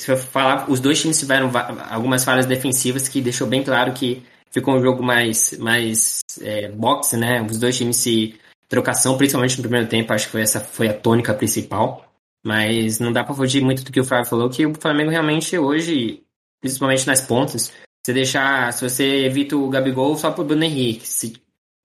[0.00, 1.50] se eu falar, os dois times tiveram
[1.90, 7.16] algumas falhas defensivas que deixou bem claro que ficou um jogo mais, mais é, boxe,
[7.16, 7.42] né?
[7.42, 8.38] Os dois times se
[8.68, 12.06] trocação, principalmente no primeiro tempo, acho que foi essa foi a tônica principal.
[12.44, 15.56] Mas não dá para fugir muito do que o Flávio falou, que o Flamengo realmente
[15.56, 16.22] hoje,
[16.60, 17.72] principalmente nas pontas,
[18.04, 21.34] você deixar, se você evita o Gabigol só pro Bruno Henrique, se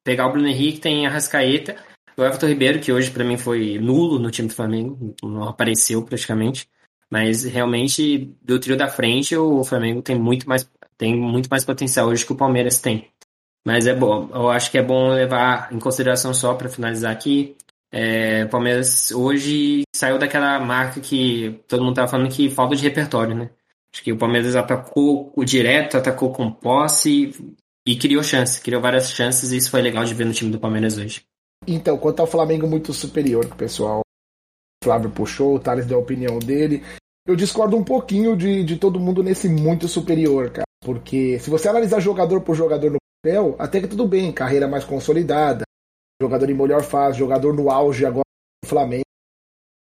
[0.04, 1.76] pegar o Bruno Henrique tem a Rascaeta,
[2.18, 6.02] o Everton Ribeiro, que hoje para mim foi nulo no time do Flamengo, não apareceu
[6.02, 6.68] praticamente,
[7.08, 10.68] mas realmente do trio da frente o Flamengo tem muito mais
[10.98, 13.08] tem muito mais potencial hoje que o Palmeiras tem.
[13.66, 17.56] Mas é bom, eu acho que é bom levar em consideração só para finalizar aqui.
[17.92, 22.84] É, o Palmeiras hoje saiu daquela marca que todo mundo estava falando que falta de
[22.84, 23.50] repertório, né?
[23.94, 27.34] Acho que o Palmeiras atacou o direto, atacou com posse
[27.86, 30.60] e criou chances, criou várias chances e isso foi legal de ver no time do
[30.60, 31.24] Palmeiras hoje.
[31.66, 34.02] Então, quanto ao Flamengo muito superior que o pessoal
[34.84, 36.84] Flávio puxou, o Thales deu a opinião dele.
[37.26, 40.67] Eu discordo um pouquinho de, de todo mundo nesse muito superior, cara.
[40.88, 44.86] Porque se você analisar jogador por jogador no papel, até que tudo bem, carreira mais
[44.86, 45.66] consolidada,
[46.22, 48.24] jogador em melhor fase, jogador no auge agora
[48.64, 49.04] no Flamengo,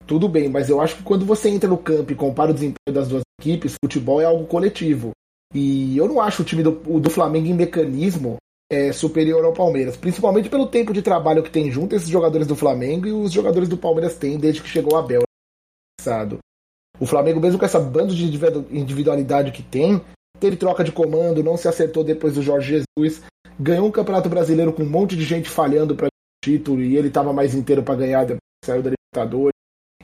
[0.08, 2.94] tudo bem, mas eu acho que quando você entra no campo e compara o desempenho
[2.94, 5.12] das duas equipes, futebol é algo coletivo.
[5.54, 8.38] E eu não acho o time do, do Flamengo em mecanismo
[8.72, 12.56] é superior ao Palmeiras, principalmente pelo tempo de trabalho que tem junto esses jogadores do
[12.56, 15.24] Flamengo e os jogadores do Palmeiras têm desde que chegou o Abel.
[16.98, 20.02] O Flamengo, mesmo com essa banda de individualidade que tem,
[20.40, 23.22] teve troca de comando, não se acertou depois do Jorge Jesus,
[23.60, 26.08] ganhou um Campeonato Brasileiro com um monte de gente falhando para
[26.44, 29.54] título e ele estava mais inteiro para ganhar, depois saiu da Libertadores.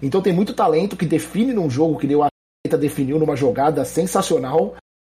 [0.01, 4.75] Então tem muito talento que define num jogo que o Atleta definiu numa jogada sensacional.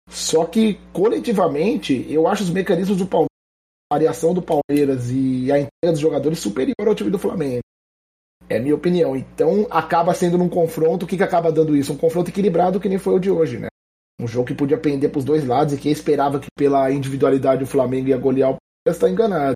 [0.09, 3.31] Só que coletivamente, eu acho os mecanismos do Palmeiras
[3.91, 7.59] variação do Palmeiras e a entrega dos jogadores superior ao time do Flamengo.
[8.47, 9.17] É minha opinião.
[9.17, 11.91] Então acaba sendo num confronto, o que, que acaba dando isso?
[11.91, 13.67] Um confronto equilibrado que nem foi o de hoje, né?
[14.21, 17.63] Um jogo que podia pender para os dois lados e quem esperava que pela individualidade
[17.63, 19.53] o Flamengo ia golear o Palmeiras está enganado.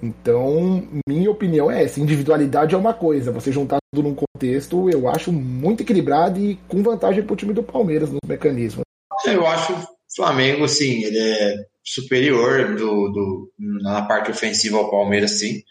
[0.00, 5.08] Então, minha opinião é essa: individualidade é uma coisa, você juntar tudo num contexto, eu
[5.08, 8.84] acho muito equilibrado e com vantagem para o time do Palmeiras nos mecanismos.
[9.26, 15.38] Eu acho o Flamengo, assim, ele é superior do, do, na parte ofensiva ao Palmeiras,
[15.38, 15.62] sim.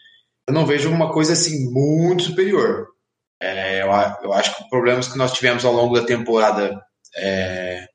[0.48, 2.88] Eu não vejo uma coisa assim muito superior.
[3.40, 3.88] É, eu,
[4.22, 6.80] eu, acho que problemas que nós tivemos ao longo da temporada,
[7.16, 7.86] é,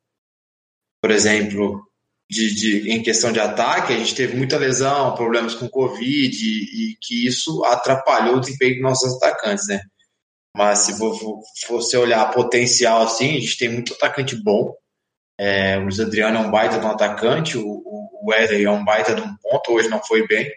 [1.08, 1.88] por exemplo,
[2.30, 6.92] de, de, em questão de ataque, a gente teve muita lesão, problemas com Covid, e,
[6.92, 9.80] e que isso atrapalhou o desempenho dos nossos atacantes, né?
[10.54, 11.00] Mas se
[11.70, 14.76] você olhar potencial assim, a gente tem muito atacante bom.
[15.40, 18.84] É, o Luiz Adriano é um baita de um atacante, o, o Wesley é um
[18.84, 20.52] baita de um ponto, hoje não foi bem.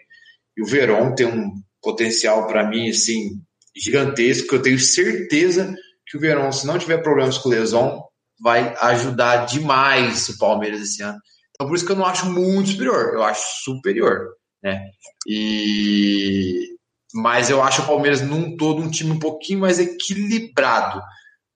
[0.57, 1.49] E o Verón tem um
[1.81, 3.41] potencial para mim assim
[3.73, 4.53] gigantesco.
[4.53, 5.73] Eu tenho certeza
[6.05, 8.10] que o Verón, se não tiver problemas com lesão,
[8.41, 11.19] vai ajudar demais o Palmeiras esse ano.
[11.53, 14.29] Então por isso que eu não acho muito superior, eu acho superior,
[14.63, 14.81] né?
[15.27, 16.71] E
[17.13, 21.01] mas eu acho o Palmeiras num todo um time um pouquinho mais equilibrado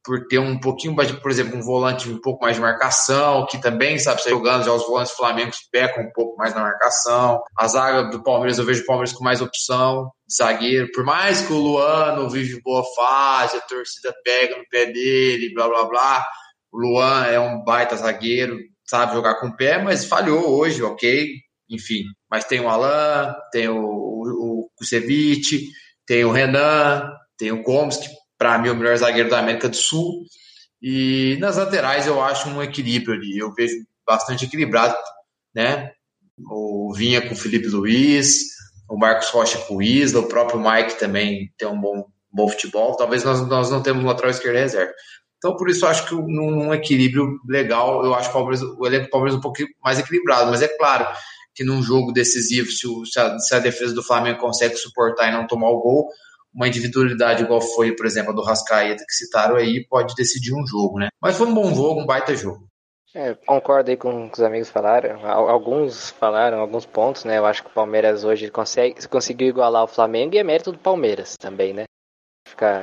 [0.05, 3.59] por ter um pouquinho mais, por exemplo, um volante um pouco mais de marcação, que
[3.59, 7.41] também sabe sair jogando, já os volantes flamengos pecam um pouco mais na marcação.
[7.57, 10.91] A zaga do Palmeiras, eu vejo o Palmeiras com mais opção de zagueiro.
[10.93, 15.67] Por mais que o Luano vive boa fase, a torcida pega no pé dele, blá
[15.67, 16.25] blá blá.
[16.77, 21.29] Luan é um baita zagueiro, sabe jogar com o pé, mas falhou hoje, ok.
[21.69, 25.69] Enfim, mas tem o Alan, tem o, o, o Kusevich,
[26.05, 29.75] tem o Renan, tem o Gomes, que para mim, o melhor zagueiro da América do
[29.75, 30.25] Sul.
[30.81, 33.37] E nas laterais eu acho um equilíbrio ali.
[33.37, 34.95] Eu vejo bastante equilibrado,
[35.53, 35.91] né?
[36.51, 38.41] O Vinha com o Felipe Luiz,
[38.89, 42.95] o Marcos Rocha com o Isla, o próprio Mike também tem um bom, bom futebol.
[42.95, 44.93] Talvez nós, nós não temos um lateral esquerdo reserva.
[45.45, 49.09] Então, por isso, acho que num, equilíbrio legal, eu acho o, Palmeiras, o elenco do
[49.11, 50.49] Palmeiras é um pouco mais equilibrado.
[50.49, 51.05] Mas é claro
[51.53, 55.29] que num jogo decisivo, se, o, se, a, se a defesa do Flamengo consegue suportar
[55.29, 56.09] e não tomar o gol,
[56.51, 60.65] uma individualidade igual foi, por exemplo, a do Rascaeta que citaram aí, pode decidir um
[60.65, 61.09] jogo, né?
[61.21, 62.67] Mas foi um bom jogo, um baita jogo.
[63.13, 65.23] É, concordo aí com o que os amigos falaram.
[65.29, 67.37] Alguns falaram alguns pontos, né?
[67.37, 70.79] Eu acho que o Palmeiras hoje consegue, conseguiu igualar o Flamengo e é mérito do
[70.79, 71.83] Palmeiras também, né?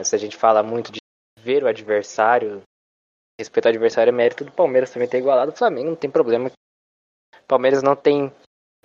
[0.04, 1.01] Se a gente fala muito de
[1.42, 2.62] ver o adversário,
[3.38, 6.50] respeitar o adversário é mérito do Palmeiras também ter igualado o Flamengo, não tem problema.
[7.46, 8.32] Palmeiras não tem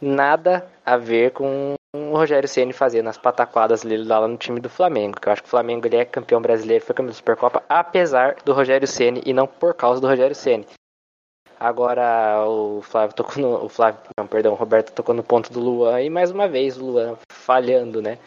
[0.02, 4.70] nada a ver com o Rogério Ceni fazendo as pataquadas dele lá no time do
[4.70, 5.20] Flamengo.
[5.20, 8.36] Que eu acho que o Flamengo ele é campeão brasileiro, foi campeão da Supercopa, apesar
[8.44, 10.66] do Rogério Ceni e não por causa do Rogério Ceni.
[11.60, 13.66] Agora o Flávio tocou no.
[13.66, 16.78] O Flávio, não, perdão, o Roberto tocou no ponto do Luan e mais uma vez
[16.78, 18.20] o Luan falhando, né?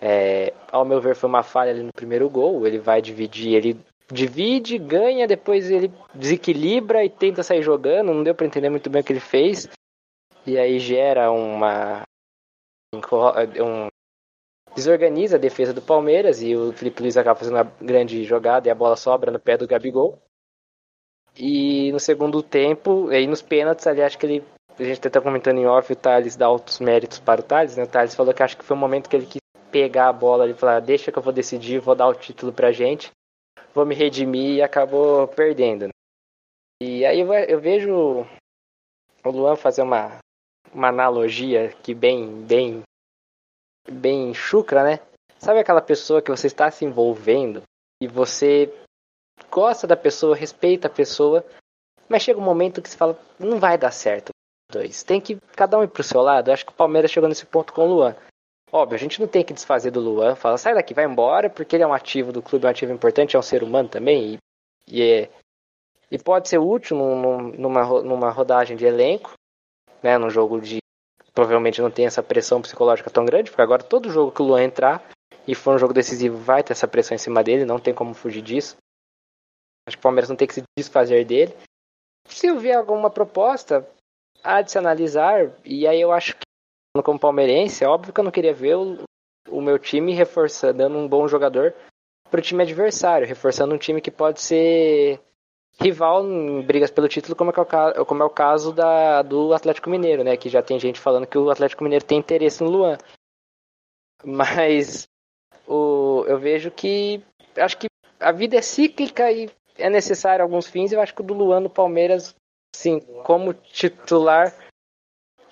[0.00, 2.66] É, ao meu ver, foi uma falha ali no primeiro gol.
[2.66, 3.78] Ele vai dividir, ele
[4.10, 8.14] divide, ganha, depois ele desequilibra e tenta sair jogando.
[8.14, 9.68] Não deu para entender muito bem o que ele fez.
[10.46, 12.02] E aí gera uma,
[12.94, 13.88] um,
[14.74, 18.70] desorganiza a defesa do Palmeiras e o Felipe Luiz acaba fazendo uma grande jogada e
[18.70, 20.18] a bola sobra no pé do Gabigol.
[21.36, 24.44] E no segundo tempo, aí nos pênaltis, ali acho que ele.
[24.78, 27.76] A gente até tá comentando em off, o Thales dá altos méritos para o Thales,
[27.76, 27.84] né?
[27.84, 30.48] O Thales falou que acho que foi o momento que ele quis pegar a bola
[30.48, 33.10] e falar, deixa que eu vou decidir, vou dar o título pra gente,
[33.74, 35.86] vou me redimir e acabou perdendo.
[35.86, 35.92] Né?
[36.82, 38.26] E aí eu, vejo
[39.24, 40.18] o Luan fazer uma
[40.72, 42.82] uma analogia que bem, bem,
[43.88, 45.00] bem chucra, né?
[45.38, 47.62] Sabe aquela pessoa que você está se envolvendo
[48.00, 48.72] e você
[49.50, 51.44] gosta da pessoa, respeita a pessoa,
[52.08, 54.30] mas chega um momento que você fala, não vai dar certo.
[54.70, 55.02] Dois.
[55.02, 56.52] Tem que cada um ir pro seu lado.
[56.52, 58.16] Acho que o Palmeiras chegou nesse ponto com o Luan.
[58.72, 61.74] Óbvio, a gente não tem que desfazer do Luan, fala, sai daqui, vai embora, porque
[61.74, 64.34] ele é um ativo do clube, é um ativo importante, é um ser humano também,
[64.34, 64.38] e,
[64.86, 65.30] e, é,
[66.10, 69.32] e pode ser útil num, numa, numa rodagem de elenco,
[70.02, 70.78] né, num jogo de
[71.34, 74.62] provavelmente não tem essa pressão psicológica tão grande, porque agora todo jogo que o Luan
[74.62, 75.02] entrar
[75.46, 78.14] e for um jogo decisivo vai ter essa pressão em cima dele, não tem como
[78.14, 78.76] fugir disso.
[79.86, 81.54] Acho que o Palmeiras não tem que se desfazer dele.
[82.28, 83.88] Se eu ver alguma proposta,
[84.42, 86.49] há de se analisar, e aí eu acho que
[87.04, 88.98] como palmeirense, é óbvio que eu não queria ver o,
[89.48, 91.74] o meu time reforçando, dando um bom jogador
[92.30, 95.20] para o time adversário, reforçando um time que pode ser
[95.80, 97.54] rival em brigas pelo título, como é,
[97.96, 100.36] é o, como é o caso da, do Atlético Mineiro, né?
[100.36, 102.98] Que já tem gente falando que o Atlético Mineiro tem interesse no Luan.
[104.24, 105.08] Mas
[105.66, 107.22] o, eu vejo que
[107.56, 107.86] acho que
[108.18, 109.48] a vida é cíclica e
[109.78, 110.92] é necessário alguns fins.
[110.92, 112.34] Eu acho que o do Luan no Palmeiras,
[112.76, 114.54] sim, como titular,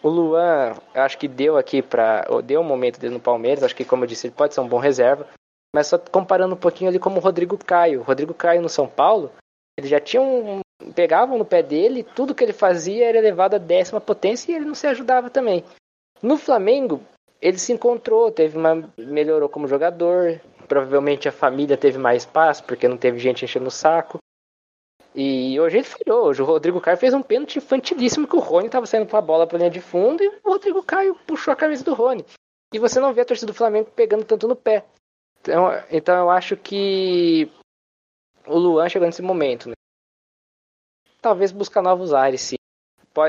[0.03, 3.65] o Luan, acho que deu aqui para deu um momento dele no Palmeiras.
[3.65, 5.27] Acho que, como eu disse, ele pode ser um bom reserva.
[5.75, 8.01] Mas só comparando um pouquinho ali como o Rodrigo Caio.
[8.01, 9.31] O Rodrigo Caio no São Paulo,
[9.77, 10.61] ele já tinha um.
[10.95, 14.65] Pegavam no pé dele, tudo que ele fazia era elevado à décima potência e ele
[14.65, 15.65] não se ajudava também.
[16.23, 17.03] No Flamengo,
[17.43, 18.89] ele se encontrou, teve uma.
[18.97, 20.41] melhorou como jogador.
[20.69, 24.19] Provavelmente a família teve mais espaço, porque não teve gente enchendo o saco.
[25.21, 26.27] E hoje ele falhou.
[26.27, 29.21] Hoje o Rodrigo Caio fez um pênalti infantilíssimo que o Rony estava saindo com a
[29.21, 32.25] bola para linha de fundo e o Rodrigo Caio puxou a camisa do Rony.
[32.73, 34.85] E você não vê a torcida do Flamengo pegando tanto no pé.
[35.41, 37.51] Então, então eu acho que
[38.47, 39.69] o Luan chegou nesse momento.
[39.69, 39.75] Né?
[41.21, 42.57] Talvez buscar novos ares, sim.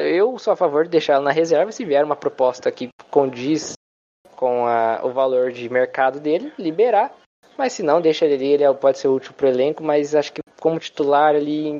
[0.04, 3.74] Eu sou a favor de deixá-lo na reserva se vier uma proposta que condiz
[4.36, 7.12] com a, o valor de mercado dele, liberar.
[7.58, 10.14] Mas se não, deixa ele ali, ele é, pode ser útil para o elenco, mas
[10.14, 11.80] acho que como titular ali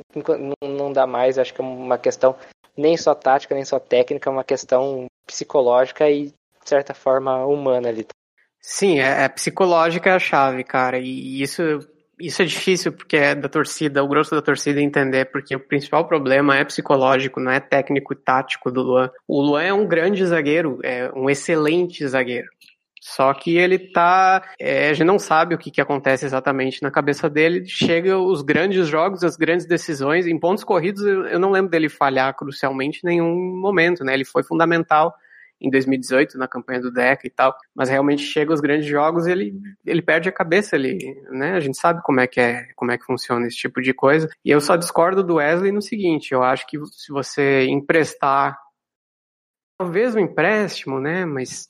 [0.62, 1.38] não dá mais.
[1.38, 2.36] Acho que é uma questão
[2.76, 7.88] nem só tática, nem só técnica, é uma questão psicológica e, de certa forma, humana
[7.88, 8.06] ali.
[8.60, 10.98] Sim, é, é psicológica a chave, cara.
[10.98, 11.62] E isso
[12.20, 16.06] isso é difícil porque é da torcida, o grosso da torcida entender, porque o principal
[16.06, 19.10] problema é psicológico, não é técnico e tático do Luan.
[19.26, 22.48] O Luan é um grande zagueiro, é um excelente zagueiro.
[23.00, 24.42] Só que ele tá.
[24.58, 27.64] É, a gente não sabe o que, que acontece exatamente na cabeça dele.
[27.66, 30.26] Chega os grandes jogos, as grandes decisões.
[30.26, 34.12] Em pontos corridos, eu, não lembro dele falhar crucialmente em nenhum momento, né?
[34.12, 35.14] Ele foi fundamental
[35.58, 39.52] em 2018 na campanha do Deca e tal, mas realmente chega os grandes jogos ele
[39.84, 40.98] ele perde a cabeça ele,
[41.30, 41.52] né?
[41.52, 44.28] A gente sabe como é que é, como é que funciona esse tipo de coisa.
[44.44, 48.58] E eu só discordo do Wesley no seguinte, eu acho que se você emprestar
[49.78, 51.68] talvez um empréstimo, né, mas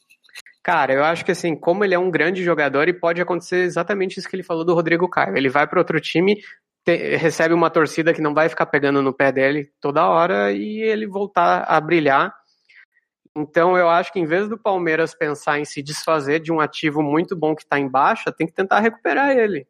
[0.62, 4.18] Cara, eu acho que assim, como ele é um grande jogador e pode acontecer exatamente
[4.18, 5.36] isso que ele falou do Rodrigo Caio.
[5.36, 6.36] Ele vai para outro time,
[6.84, 10.80] te, recebe uma torcida que não vai ficar pegando no pé dele toda hora e
[10.82, 12.34] ele voltar a brilhar
[13.36, 17.02] então eu acho que em vez do Palmeiras pensar em se desfazer de um ativo
[17.02, 19.66] muito bom que está em baixa, tem que tentar recuperar ele.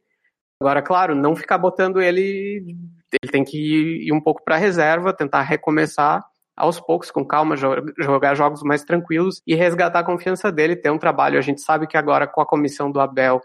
[0.61, 2.77] Agora, claro, não ficar botando ele.
[3.13, 6.25] Ele tem que ir um pouco para a reserva, tentar recomeçar
[6.61, 10.99] aos poucos, com calma, jogar jogos mais tranquilos e resgatar a confiança dele, ter um
[10.99, 11.39] trabalho.
[11.39, 13.41] A gente sabe que agora com a comissão do Abel,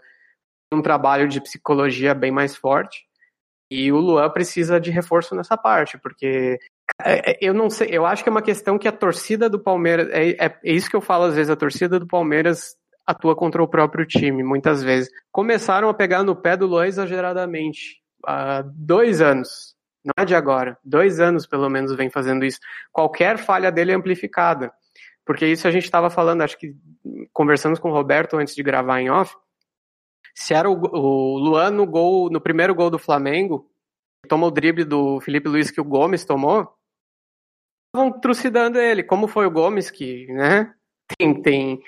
[0.72, 3.06] um trabalho de psicologia bem mais forte.
[3.70, 6.58] E o Luan precisa de reforço nessa parte, porque
[7.04, 9.58] é, é, eu não sei, eu acho que é uma questão que a torcida do
[9.58, 13.34] Palmeiras, é, é, é, isso que eu falo às vezes, a torcida do Palmeiras atua
[13.34, 15.10] contra o próprio time, muitas vezes.
[15.32, 19.75] Começaram a pegar no pé do Luan exageradamente, há dois anos,
[20.06, 22.60] não é de agora, dois anos pelo menos vem fazendo isso.
[22.92, 24.72] Qualquer falha dele é amplificada,
[25.24, 26.74] porque isso a gente estava falando, acho que
[27.32, 29.34] conversamos com o Roberto antes de gravar em off,
[30.34, 33.68] se era o, o Luan no gol, no primeiro gol do Flamengo,
[34.28, 36.68] tomou o drible do Felipe Luiz que o Gomes tomou,
[37.86, 39.02] estavam trucidando ele.
[39.02, 40.72] Como foi o Gomes, que né,
[41.18, 41.82] tem, tem,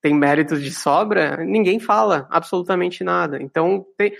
[0.00, 3.42] tem méritos de sobra, ninguém fala absolutamente nada.
[3.42, 4.14] Então, tem,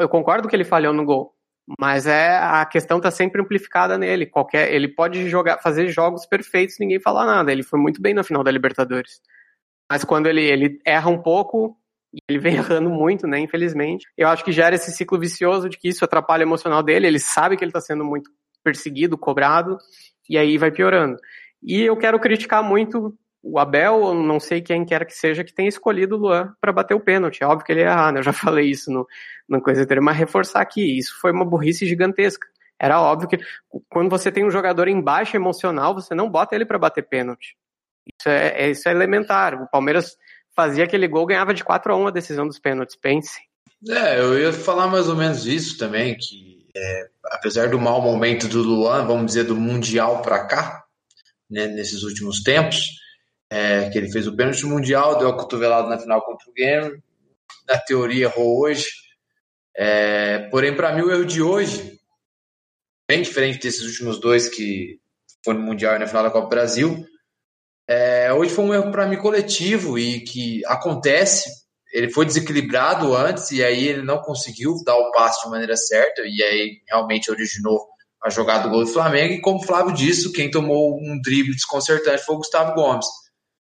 [0.00, 1.33] eu concordo que ele falhou no gol,
[1.78, 4.26] mas é a questão está sempre amplificada nele.
[4.26, 7.50] Qualquer, ele pode jogar, fazer jogos perfeitos, ninguém fala nada.
[7.50, 9.20] Ele foi muito bem na final da Libertadores.
[9.90, 11.76] Mas quando ele, ele erra um pouco,
[12.28, 14.06] ele vem errando muito, né, infelizmente.
[14.16, 17.18] Eu acho que gera esse ciclo vicioso de que isso atrapalha o emocional dele, ele
[17.18, 18.30] sabe que ele está sendo muito
[18.62, 19.78] perseguido, cobrado,
[20.28, 21.16] e aí vai piorando.
[21.62, 25.68] E eu quero criticar muito o Abel, não sei quem quer que seja, que tenha
[25.68, 27.42] escolhido o Luan para bater o pênalti.
[27.42, 28.20] É óbvio que ele ia errar, né?
[28.20, 29.06] Eu já falei isso no,
[29.46, 32.48] no coisa anterior, mas reforçar aqui, isso foi uma burrice gigantesca.
[32.80, 33.38] Era óbvio que
[33.90, 37.54] quando você tem um jogador em baixa emocional, você não bota ele para bater pênalti.
[38.06, 39.62] Isso é, é, isso é elementar.
[39.62, 40.16] O Palmeiras
[40.56, 43.40] fazia aquele gol, ganhava de 4 a 1 a decisão dos pênaltis, pense.
[43.88, 48.48] É, eu ia falar mais ou menos isso também, que é, apesar do mau momento
[48.48, 50.84] do Luan, vamos dizer, do Mundial para cá,
[51.50, 53.03] né, nesses últimos tempos,
[53.54, 57.00] é, que ele fez o pênalti mundial, deu a cotovelada na final contra o Grêmio,
[57.68, 58.88] na teoria errou hoje,
[59.76, 62.00] é, porém para mim o erro de hoje,
[63.08, 64.98] bem diferente desses últimos dois que
[65.44, 67.06] foram no Mundial e na final da Copa do Brasil,
[67.88, 71.48] é, hoje foi um erro para mim coletivo e que acontece.
[71.92, 76.22] Ele foi desequilibrado antes e aí ele não conseguiu dar o passe de maneira certa
[76.24, 77.86] e aí realmente originou
[78.20, 79.34] a jogada do gol do Flamengo.
[79.34, 83.06] E como o Flávio disse, quem tomou um drible desconcertante foi o Gustavo Gomes.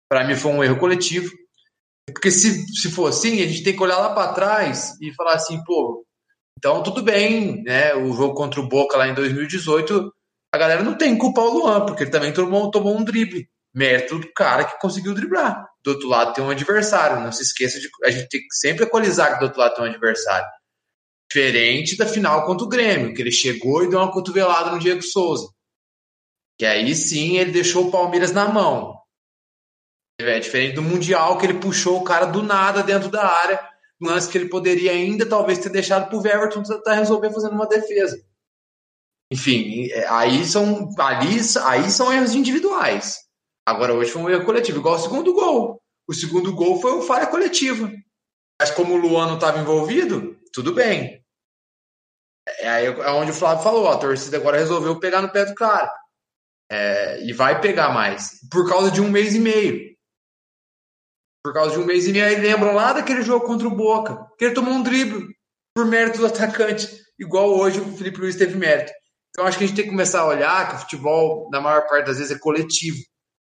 [0.09, 1.31] Para mim foi um erro coletivo.
[2.07, 5.33] Porque se, se for assim, a gente tem que olhar lá para trás e falar
[5.33, 6.05] assim, pô,
[6.57, 7.95] então tudo bem, né?
[7.95, 10.11] O jogo contra o Boca lá em 2018,
[10.53, 13.47] a galera não tem que culpar o Luan, porque ele também tomou, tomou um drible.
[13.73, 15.67] Mérito do cara que conseguiu driblar.
[15.83, 17.21] Do outro lado tem um adversário.
[17.21, 17.89] Não se esqueça de.
[18.05, 20.47] A gente tem que sempre equalizar que do outro lado tem um adversário.
[21.29, 25.01] Diferente da final contra o Grêmio, que ele chegou e deu uma cotovelada no Diego
[25.01, 25.49] Souza.
[26.57, 28.95] Que aí sim ele deixou o Palmeiras na mão.
[30.19, 33.69] É diferente do Mundial, que ele puxou o cara do nada dentro da área,
[34.01, 37.67] lance que ele poderia ainda talvez ter deixado para o Everton tentar resolver fazendo uma
[37.67, 38.23] defesa.
[39.31, 43.25] Enfim, é, aí são, ali, aí são erros individuais.
[43.67, 45.81] Agora hoje foi um erro coletivo, igual o segundo gol.
[46.07, 47.91] O segundo gol foi uma falha coletiva.
[48.61, 51.21] Mas como o Luan não estava envolvido, tudo bem.
[52.59, 55.55] É aí é onde o Flávio falou, a torcida agora resolveu pegar no pé do
[55.55, 55.91] cara.
[56.71, 58.39] É, e vai pegar mais.
[58.49, 59.94] Por causa de um mês e meio
[61.45, 62.25] por causa de um mês e meio.
[62.25, 65.27] Aí lembram lá daquele jogo contra o Boca, que ele tomou um drible
[65.75, 66.89] por mérito do atacante,
[67.19, 68.91] igual hoje o Felipe Luiz teve mérito.
[69.29, 71.87] Então acho que a gente tem que começar a olhar que o futebol, na maior
[71.87, 72.97] parte das vezes, é coletivo.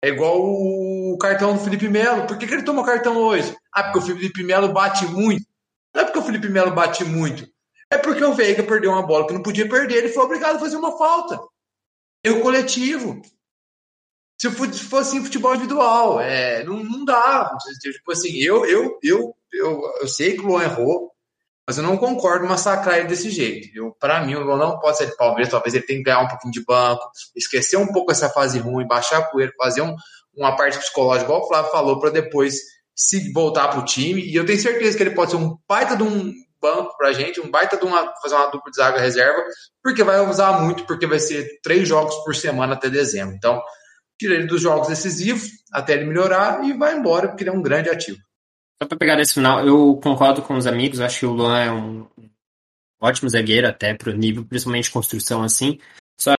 [0.03, 2.27] É igual o cartão do Felipe Melo.
[2.27, 3.55] Por que, que ele tomou cartão hoje?
[3.73, 5.45] Ah, porque o Felipe Melo bate muito.
[5.95, 7.47] Não é porque o Felipe Melo bate muito.
[7.89, 9.99] É porque o Veiga perdeu uma bola que não podia perder.
[9.99, 11.39] Ele foi obrigado a fazer uma falta.
[12.21, 13.21] Erro coletivo.
[14.37, 17.57] Se fosse em futebol individual, é, não, não dá.
[17.81, 21.11] Tipo assim, eu, eu, eu, eu, eu sei que o Luan errou,
[21.67, 23.67] mas eu não concordo massacrar ele desse jeito.
[23.99, 26.27] Para mim, o Luan não pode ser de Palmeiras, talvez ele tenha que ganhar um
[26.27, 29.95] pouquinho de banco, esquecer um pouco essa fase ruim, baixar a poeira, fazer um,
[30.35, 32.55] uma parte psicológica, igual o Flávio falou, para depois
[32.95, 34.21] se voltar pro time.
[34.21, 36.31] E eu tenho certeza que ele pode ser um baita de um
[36.61, 39.43] banco pra gente, um baita de uma fazer uma dupla de zaga reserva,
[39.83, 43.35] porque vai usar muito, porque vai ser três jogos por semana até dezembro.
[43.35, 43.61] Então,
[44.17, 47.61] tira ele dos jogos decisivos até ele melhorar e vai embora, porque ele é um
[47.61, 48.19] grande ativo.
[48.81, 51.71] Só para pegar nesse final, eu concordo com os amigos, acho que o Luan é
[51.71, 52.07] um
[53.01, 55.79] ótimo zagueiro até para o nível, principalmente de construção assim.
[56.19, 56.33] Só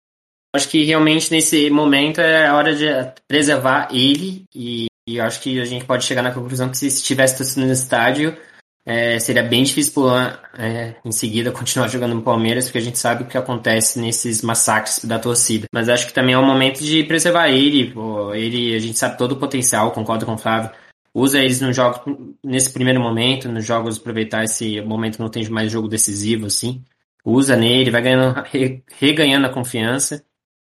[0.54, 2.86] acho que realmente nesse momento é a hora de
[3.26, 7.58] preservar ele e, e acho que a gente pode chegar na conclusão que se estivesse
[7.58, 8.36] no estádio,
[8.84, 12.98] é, seria bem difícil Luan é, em seguida continuar jogando no Palmeiras, porque a gente
[12.98, 15.66] sabe o que acontece nesses massacres da torcida.
[15.72, 17.92] Mas acho que também é o momento de preservar ele.
[17.92, 20.70] Pô, ele, a gente sabe todo o potencial, concordo com o Flávio.
[21.12, 22.00] Usa eles nos jogos,
[22.44, 26.84] nesse primeiro momento, nos jogos, aproveitar esse momento não tem mais jogo decisivo, assim.
[27.24, 28.42] Usa nele, vai ganhando,
[28.98, 30.24] reganhando a confiança.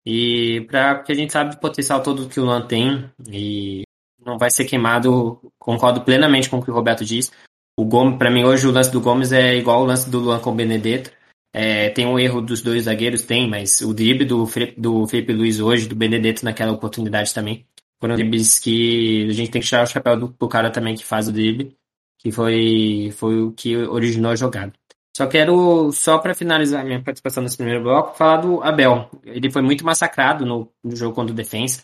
[0.06, 3.84] E para porque a gente sabe o potencial todo que o Luan tem e
[4.26, 7.32] não vai ser queimado, concordo plenamente com o que o Roberto disse.
[7.80, 10.40] O Gomes, para mim, hoje o lance do Gomes é igual o lance do Luan
[10.40, 11.12] com o Benedetto.
[11.54, 15.60] É, tem um erro dos dois zagueiros, tem, mas o drible do, do Felipe Luiz
[15.60, 17.68] hoje, do Benedetto naquela oportunidade também,
[18.00, 21.06] foram dribles que a gente tem que tirar o chapéu do, do cara também que
[21.06, 21.78] faz o drible,
[22.18, 24.74] que foi, foi o que originou a jogada.
[25.16, 29.10] Só quero, só para finalizar minha participação nesse primeiro bloco, falar do Abel.
[29.24, 31.84] Ele foi muito massacrado no, no jogo contra o Defensa,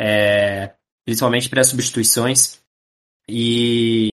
[0.00, 0.72] é,
[1.04, 2.60] principalmente pelas substituições.
[3.28, 4.09] E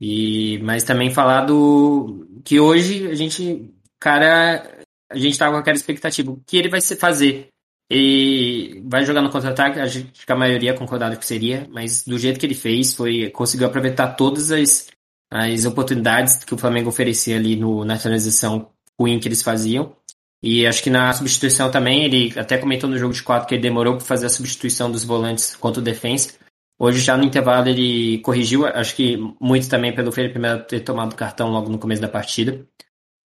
[0.00, 3.70] e, mas também falar do que hoje a gente,
[4.00, 4.80] cara,
[5.10, 6.30] a gente tava com aquela expectativa.
[6.30, 7.48] O que ele vai fazer?
[7.90, 12.38] Ele vai jogar no contra-ataque, acho que a maioria concordava que seria, mas do jeito
[12.38, 14.86] que ele fez, foi conseguiu aproveitar todas as,
[15.30, 19.94] as oportunidades que o Flamengo oferecia ali no, na transição ruim que eles faziam.
[20.42, 23.62] E acho que na substituição também, ele até comentou no jogo de quatro que ele
[23.62, 26.38] demorou para fazer a substituição dos volantes contra o defensa.
[26.82, 31.14] Hoje, já no intervalo, ele corrigiu, acho que muito também pelo Felipe Melo ter tomado
[31.14, 32.66] cartão logo no começo da partida.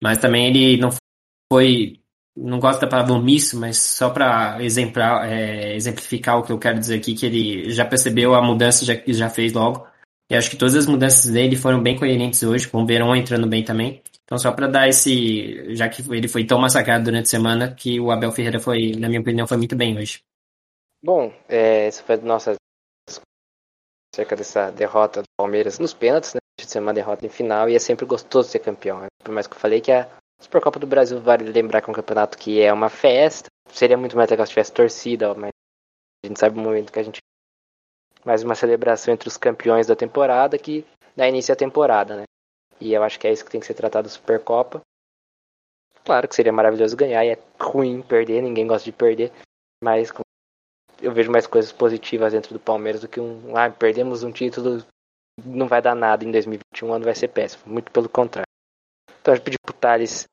[0.03, 0.89] Mas também ele não
[1.49, 2.01] foi,
[2.35, 6.97] não gosto da palavra omisso, mas só para é, exemplificar o que eu quero dizer
[6.97, 9.87] aqui, que ele já percebeu a mudança já, que já fez logo.
[10.29, 13.47] E acho que todas as mudanças dele foram bem coerentes hoje, com o Verão entrando
[13.47, 14.03] bem também.
[14.25, 15.73] Então, só para dar esse.
[15.75, 19.07] Já que ele foi tão massacrado durante a semana, que o Abel Ferreira foi, na
[19.07, 20.21] minha opinião, foi muito bem hoje.
[21.01, 22.55] Bom, é, essa foi a nossa
[24.15, 26.39] acerca dessa derrota do Palmeiras nos pênaltis, né?
[26.57, 29.01] De ser uma derrota em final e é sempre gostoso ser campeão.
[29.01, 29.07] Né?
[29.21, 30.09] Por mais que eu falei que a
[30.39, 33.49] Supercopa do Brasil vale lembrar que é um campeonato que é uma festa.
[33.69, 35.51] Seria muito mais legal se tivesse torcida, mas
[36.23, 37.19] a gente sabe o momento que a gente
[38.23, 40.83] mais uma celebração entre os campeões da temporada que
[41.15, 42.23] dá início à temporada, né?
[42.79, 44.81] E eu acho que é isso que tem que ser tratado da Supercopa.
[46.03, 49.31] Claro que seria maravilhoso ganhar e é ruim perder, ninguém gosta de perder,
[49.83, 50.11] mas
[51.01, 53.55] eu vejo mais coisas positivas dentro do Palmeiras do que um.
[53.55, 54.83] Ah, perdemos um título,
[55.43, 57.63] não vai dar nada em 2021, ano vai ser péssimo.
[57.65, 58.47] Muito pelo contrário.
[59.21, 60.27] Então eu pedi pro Thales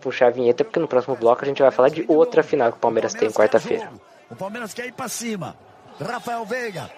[0.00, 2.76] puxar a vinheta, porque no próximo bloco a gente vai falar de outra final que
[2.76, 3.90] o Palmeiras, tem quarta-feira.
[4.30, 5.56] O Palmeiras quer ir pra cima.
[5.98, 6.90] Rafael Veiga.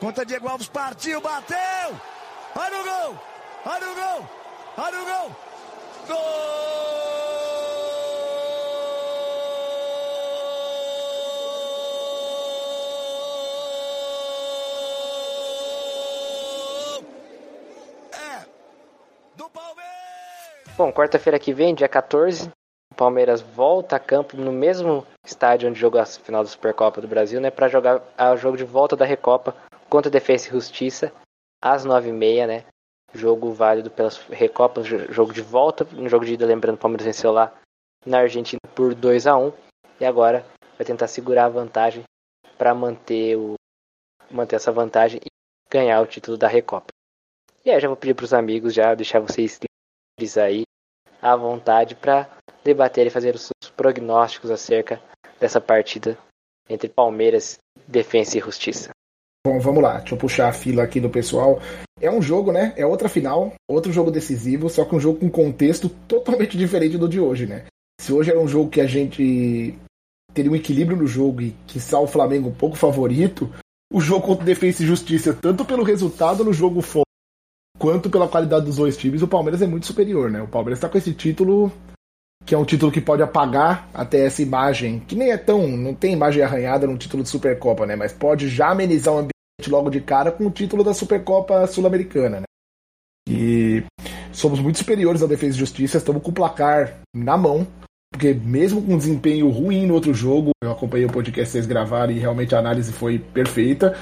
[0.00, 1.58] Conta Diego Alves, partiu, bateu!
[2.56, 3.22] Olha o gol!
[3.66, 4.28] Olha o gol!
[4.78, 5.36] Olha o gol!
[6.08, 7.19] Gol!
[20.80, 22.48] Bom, quarta-feira que vem, dia 14,
[22.90, 27.06] o Palmeiras volta a campo no mesmo estádio onde jogou a final da Supercopa do
[27.06, 29.54] Brasil, né, para jogar o jogo de volta da Recopa
[29.90, 31.12] contra a Defesa e Justiça
[31.60, 32.64] às 9h30, né?
[33.12, 37.30] Jogo válido pelas Recopas, jogo de volta, no jogo de ida, lembrando, o Palmeiras venceu
[37.30, 37.52] lá
[38.06, 39.52] na Argentina por 2 a 1
[40.00, 40.46] e agora
[40.78, 42.04] vai tentar segurar a vantagem
[42.56, 43.52] para manter o
[44.30, 45.28] manter essa vantagem e
[45.70, 46.86] ganhar o título da Recopa.
[47.66, 49.60] E aí já vou pedir para os amigos já deixar vocês
[50.38, 50.62] aí
[51.20, 52.28] à vontade para
[52.64, 55.00] debater e fazer os seus prognósticos acerca
[55.38, 56.16] dessa partida
[56.68, 58.90] entre Palmeiras, Defensa e Justiça.
[59.46, 61.60] Bom, vamos lá, deixa eu puxar a fila aqui do pessoal.
[61.98, 62.74] É um jogo, né?
[62.76, 67.08] É outra final, outro jogo decisivo, só que um jogo com contexto totalmente diferente do
[67.08, 67.64] de hoje, né?
[68.00, 69.78] Se hoje era um jogo que a gente
[70.34, 73.50] teria um equilíbrio no jogo e que o Flamengo um pouco favorito,
[73.92, 77.04] o jogo contra Defesa e Justiça, tanto pelo resultado no jogo fora,
[77.80, 80.42] quanto pela qualidade dos dois times, o Palmeiras é muito superior, né?
[80.42, 81.72] O Palmeiras está com esse título
[82.44, 85.94] que é um título que pode apagar até essa imagem, que nem é tão, não
[85.94, 87.96] tem imagem arranhada no título de Supercopa, né?
[87.96, 92.40] Mas pode já amenizar o ambiente logo de cara com o título da Supercopa Sul-Americana,
[92.40, 92.46] né?
[93.28, 93.84] E
[94.32, 97.66] somos muito superiores à Defesa e Justiça, estamos com o placar na mão,
[98.12, 102.12] porque mesmo com um desempenho ruim no outro jogo, eu acompanhei o podcast vocês gravaram
[102.12, 103.96] e realmente a análise foi perfeita,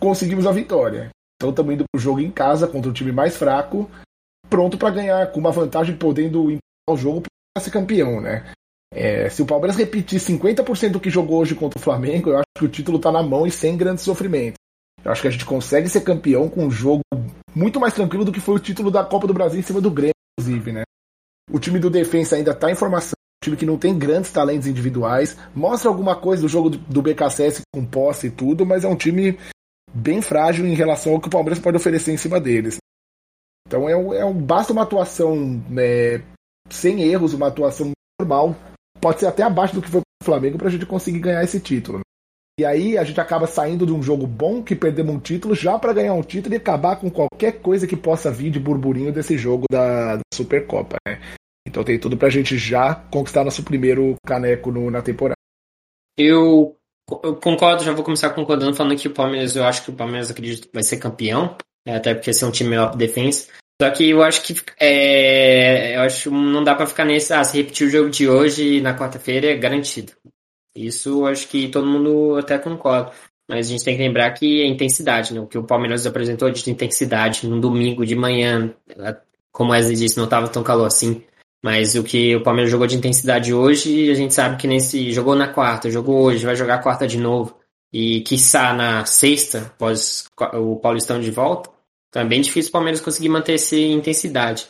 [0.00, 1.10] conseguimos a vitória.
[1.42, 3.90] Então estamos indo para o jogo em casa contra o time mais fraco,
[4.48, 7.22] pronto para ganhar, com uma vantagem podendo empatar o jogo
[7.58, 8.48] ser campeão, né?
[8.94, 12.46] É, se o Palmeiras repetir 50% do que jogou hoje contra o Flamengo, eu acho
[12.56, 14.54] que o título está na mão e sem grande sofrimento.
[15.04, 17.02] Eu acho que a gente consegue ser campeão com um jogo
[17.52, 19.90] muito mais tranquilo do que foi o título da Copa do Brasil em cima do
[19.90, 20.84] Grêmio, inclusive, né?
[21.50, 24.68] O time do Defensa ainda está em formação, um time que não tem grandes talentos
[24.68, 28.94] individuais, mostra alguma coisa do jogo do BKSS com posse e tudo, mas é um
[28.94, 29.36] time
[29.94, 32.78] bem frágil em relação ao que o Palmeiras pode oferecer em cima deles.
[33.66, 35.36] Então é, um, é um, basta uma atuação
[35.68, 36.22] né,
[36.68, 38.56] sem erros, uma atuação normal,
[39.00, 41.60] pode ser até abaixo do que foi o Flamengo para a gente conseguir ganhar esse
[41.60, 42.00] título.
[42.60, 45.78] E aí a gente acaba saindo de um jogo bom que perdemos um título já
[45.78, 49.38] para ganhar um título e acabar com qualquer coisa que possa vir de burburinho desse
[49.38, 51.18] jogo da, da Supercopa, né?
[51.66, 55.36] Então tem tudo pra gente já conquistar nosso primeiro caneco no, na temporada.
[56.18, 56.76] Eu,
[57.10, 60.30] eu, concordo, já vou começar concordando, falando que o Palmeiras, eu acho que o Palmeiras
[60.30, 63.48] acredito que vai ser campeão, é, até porque esse é um time melhor de defesa.
[63.80, 67.56] Só que eu acho que é, eu acho não dá para ficar nesse, ah, se
[67.56, 70.12] repetir o jogo de hoje na quarta-feira é garantido.
[70.74, 73.12] Isso acho que todo mundo até concorda.
[73.48, 75.40] Mas a gente tem que lembrar que é intensidade, né?
[75.40, 78.72] O que o Palmeiras apresentou de intensidade no domingo de manhã,
[79.50, 81.22] como a Wesley disse, não estava tão calor assim.
[81.62, 85.36] Mas o que o Palmeiras jogou de intensidade hoje, a gente sabe que nesse jogou
[85.36, 87.56] na quarta, jogou hoje, vai jogar quarta de novo.
[87.92, 91.70] E quiçá na sexta, após o Paulistão de volta,
[92.08, 94.66] então é bem difícil o Palmeiras conseguir manter essa intensidade.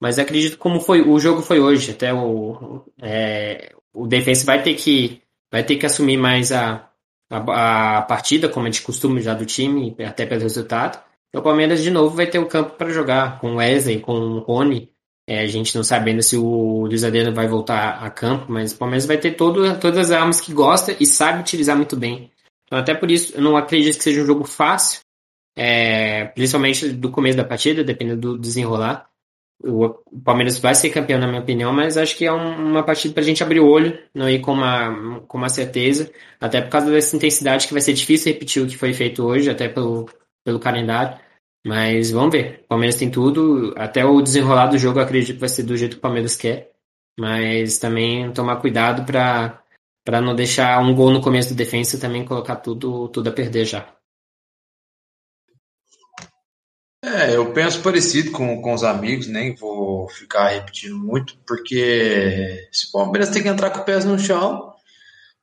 [0.00, 1.92] Mas acredito como foi o jogo foi hoje.
[1.92, 5.20] Até o, é, o defensa vai ter que
[5.52, 6.88] vai ter que assumir mais a,
[7.30, 11.02] a, a partida, como é de costume já do time, até pelo resultado.
[11.32, 14.38] E o Palmeiras de novo vai ter o campo para jogar com Wesley, com o
[14.40, 14.90] Rony.
[15.30, 18.76] É, a gente não sabe ainda se o Adriano vai voltar a campo, mas o
[18.76, 22.32] Palmeiras vai ter todo, todas as armas que gosta e sabe utilizar muito bem.
[22.64, 25.02] Então, até por isso, eu não acredito que seja um jogo fácil,
[25.56, 29.06] é, principalmente do começo da partida, dependendo do desenrolar.
[29.62, 29.90] O,
[30.24, 33.26] Palmeiras vai ser campeão, na minha opinião, mas acho que é uma partida para a
[33.26, 36.10] gente abrir o olho, não ir com uma, com uma certeza,
[36.40, 39.48] até por causa dessa intensidade que vai ser difícil repetir o que foi feito hoje,
[39.48, 40.08] até pelo,
[40.44, 41.16] pelo calendário.
[41.66, 42.62] Mas vamos ver.
[42.64, 45.92] O Palmeiras tem tudo, até o desenrolar do jogo acredito que vai ser do jeito
[45.92, 46.72] que o Palmeiras quer,
[47.18, 49.60] mas também tomar cuidado para
[50.04, 53.32] para não deixar um gol no começo da defesa e também colocar tudo, tudo a
[53.32, 53.94] perder já.
[57.04, 62.92] É, eu penso parecido com, com os amigos, nem vou ficar repetindo muito, porque o
[62.92, 64.74] Palmeiras tem que entrar com os pés no chão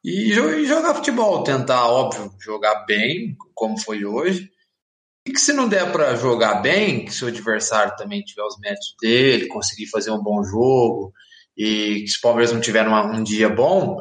[0.03, 4.51] e, e jogar futebol, tentar, óbvio, jogar bem, como foi hoje,
[5.27, 8.57] e que se não der para jogar bem, que se o adversário também tiver os
[8.59, 11.11] métodos dele, conseguir fazer um bom jogo,
[11.57, 13.97] e que se o Palmeiras não tiver uma, um dia bom,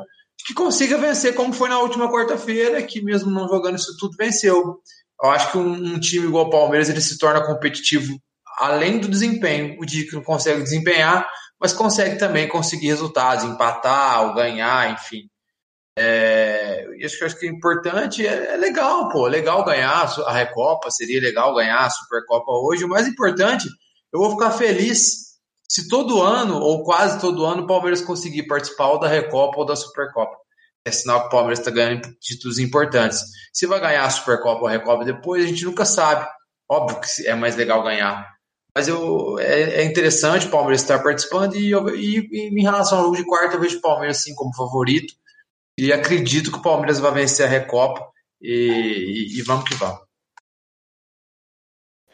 [0.46, 4.76] que consiga vencer como foi na última quarta-feira, que mesmo não jogando isso tudo, venceu.
[5.20, 8.16] Eu acho que um, um, time igual o Palmeiras ele se torna competitivo
[8.60, 11.28] além do desempenho, o dia que não consegue desempenhar,
[11.60, 15.28] mas consegue também conseguir resultados, empatar ou ganhar, enfim.
[15.98, 20.04] É, isso que eu acho que é importante, é, é, legal, pô, é legal ganhar
[20.26, 22.84] a Recopa, seria legal ganhar a Supercopa hoje.
[22.84, 23.66] O mais importante,
[24.12, 25.26] eu vou ficar feliz
[25.68, 29.64] se todo ano, ou quase todo ano, o Palmeiras conseguir participar ou da Recopa ou
[29.64, 30.36] da Supercopa.
[30.84, 33.20] É sinal que o Palmeiras está ganhando títulos importantes.
[33.52, 36.26] Se vai ganhar a Supercopa ou a Recopa depois, a gente nunca sabe.
[36.70, 38.28] Óbvio que é mais legal ganhar.
[38.74, 43.04] Mas eu, é, é interessante o Palmeiras estar participando e, e, e, em relação ao
[43.04, 45.14] jogo de quarta, eu vejo o Palmeiras assim como favorito
[45.78, 48.10] e acredito que o Palmeiras vai vencer a Recopa
[48.40, 50.04] e, e vamos que vamos.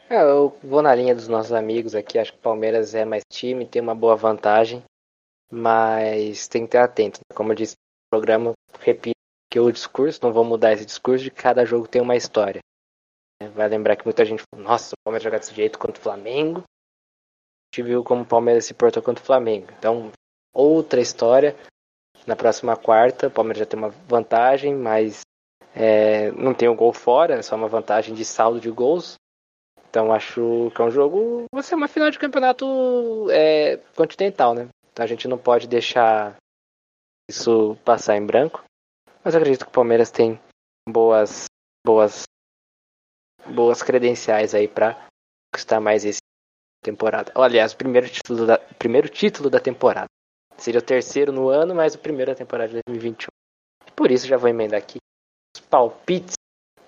[0.09, 3.23] É, eu vou na linha dos nossos amigos aqui, acho que o Palmeiras é mais
[3.31, 4.83] time, tem uma boa vantagem,
[5.51, 7.19] mas tem que ter atento.
[7.33, 9.15] Como eu disse no programa, repito
[9.51, 12.59] que o discurso, não vou mudar esse discurso, de cada jogo tem uma história.
[13.53, 16.59] Vai lembrar que muita gente falou, nossa, o Palmeiras jogar desse jeito contra o Flamengo.
[16.61, 19.67] A gente viu como o Palmeiras se portou contra o Flamengo.
[19.77, 20.11] Então,
[20.53, 21.55] outra história.
[22.25, 25.21] Na próxima quarta, o Palmeiras já tem uma vantagem, mas
[25.75, 29.15] é, não tem o um gol fora, é só uma vantagem de saldo de gols.
[29.89, 31.45] Então acho que é um jogo.
[31.53, 34.67] Vai ser uma final de campeonato é, continental, né?
[34.91, 36.35] Então a gente não pode deixar
[37.29, 38.63] isso passar em branco.
[39.23, 40.39] Mas acredito que o Palmeiras tem
[40.89, 41.45] boas,
[41.85, 42.23] boas
[43.45, 44.95] boas credenciais aí para
[45.51, 46.19] conquistar mais esse
[46.83, 47.31] temporada.
[47.35, 50.07] Aliás, o primeiro título da, primeiro título da temporada.
[50.63, 53.27] Seria o terceiro no ano, mas o primeiro da temporada de 2021.
[53.93, 54.97] Por isso já vou emendar aqui
[55.53, 56.35] os palpites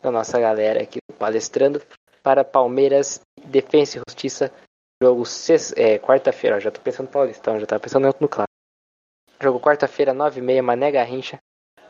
[0.02, 1.82] da nossa galera aqui palestrando
[2.24, 4.50] para Palmeiras, Defensa e Justiça,
[5.04, 5.24] jogo
[5.76, 6.58] é, quarta-feira.
[6.62, 8.48] Já tô pensando no Paulistão, já tava pensando no claro.
[9.42, 11.38] Jogo quarta-feira, 9h30, Mané Garrincha.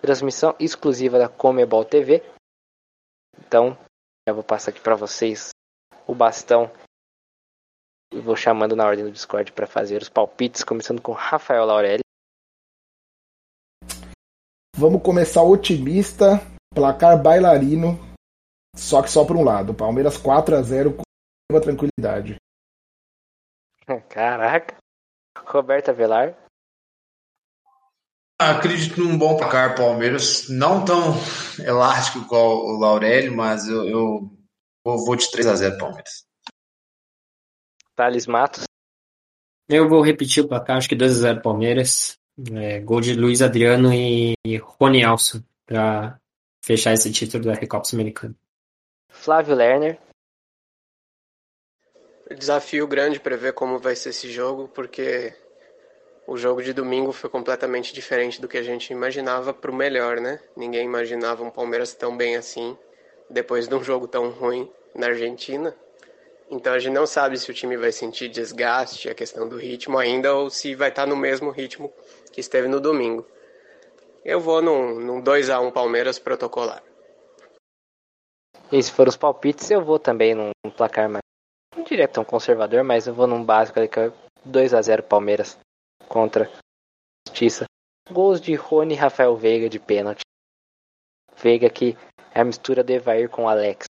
[0.02, 2.24] Transmissão exclusiva da Comebol TV.
[3.38, 3.78] Então,
[4.28, 5.52] eu vou passar aqui para vocês
[6.08, 6.72] o bastão
[8.12, 12.02] e vou chamando na ordem do Discord para fazer os palpites, começando com Rafael Laurelli.
[14.76, 16.40] Vamos começar otimista,
[16.74, 17.98] placar bailarino,
[18.76, 19.74] só que só por um lado.
[19.74, 22.36] Palmeiras 4 a 0 com tranquilidade.
[24.10, 24.76] Caraca.
[25.46, 26.36] Roberta Velar.
[28.40, 31.14] Acredito num bom placar Palmeiras, não tão
[31.66, 34.30] elástico igual o Laurelli, mas eu, eu
[34.84, 36.26] vou de 3 a 0 Palmeiras.
[37.96, 38.66] Thales Matos.
[39.68, 42.18] Eu vou repetir o placar, acho que 2 a 0 Palmeiras.
[42.54, 46.20] É, gol de Luiz Adriano e, e Rony Alson para
[46.64, 48.36] fechar esse título da Recopa Sul-Americana.
[49.10, 49.98] Flávio Lerner.
[52.38, 55.34] Desafio grande para ver como vai ser esse jogo, porque
[56.28, 60.20] o jogo de domingo foi completamente diferente do que a gente imaginava para o melhor,
[60.20, 60.40] né?
[60.58, 62.76] Ninguém imaginava um Palmeiras tão bem assim
[63.30, 65.76] depois de um jogo tão ruim na Argentina.
[66.50, 69.98] Então a gente não sabe se o time vai sentir desgaste, a questão do ritmo
[69.98, 71.92] ainda, ou se vai estar no mesmo ritmo
[72.32, 73.26] que esteve no domingo.
[74.24, 76.84] Eu vou num, num 2x1 Palmeiras protocolar.
[78.72, 81.22] E se for os palpites, eu vou também num placar mais.
[81.76, 84.12] Não diria tão conservador, mas eu vou num básico ali que é
[84.48, 85.58] 2x0 Palmeiras
[86.08, 86.50] contra
[87.28, 87.66] Justiça.
[88.10, 90.22] Gols de Rony e Rafael Veiga de pênalti.
[91.36, 91.98] Veiga que
[92.34, 93.86] é a mistura do Evair com Alex.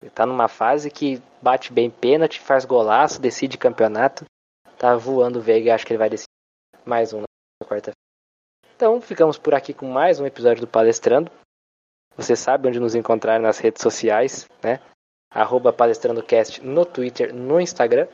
[0.00, 4.24] Ele tá numa fase que bate bem pênalti, faz golaço, decide campeonato.
[4.78, 6.28] Tá voando o Veiga, acho que ele vai decidir
[6.84, 7.96] mais um na quarta-feira.
[8.76, 11.30] Então, ficamos por aqui com mais um episódio do Palestrando.
[12.16, 14.80] Você sabe onde nos encontrar nas redes sociais, né?
[15.30, 18.06] Arroba PalestrandoCast no Twitter, no Instagram.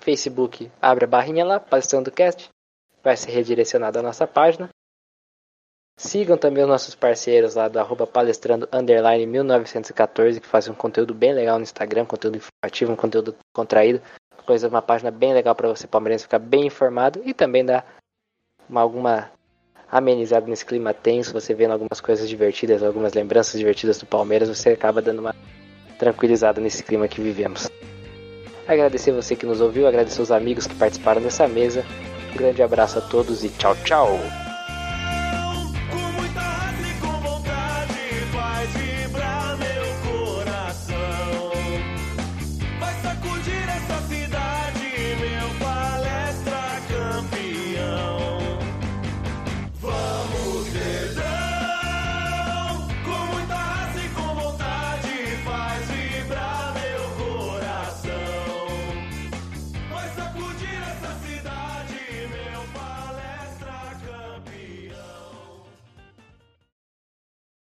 [0.00, 2.48] Facebook, abre a barrinha lá, Palestrando Cast,
[3.02, 4.68] vai ser redirecionado à nossa página.
[5.96, 11.14] Sigam também os nossos parceiros lá do arroba palestrando underline 1914, que fazem um conteúdo
[11.14, 14.00] bem legal no Instagram, conteúdo informativo, um conteúdo contraído,
[14.44, 17.86] coisa, uma página bem legal para você palmeirense ficar bem informado e também dar
[18.68, 19.30] uma, alguma
[19.90, 24.70] amenizada nesse clima tenso, você vendo algumas coisas divertidas, algumas lembranças divertidas do Palmeiras, você
[24.70, 25.34] acaba dando uma
[25.98, 27.70] tranquilizada nesse clima que vivemos.
[28.66, 31.84] Agradecer você que nos ouviu, agradecer os amigos que participaram dessa mesa.
[32.32, 34.41] Um grande abraço a todos e tchau, tchau!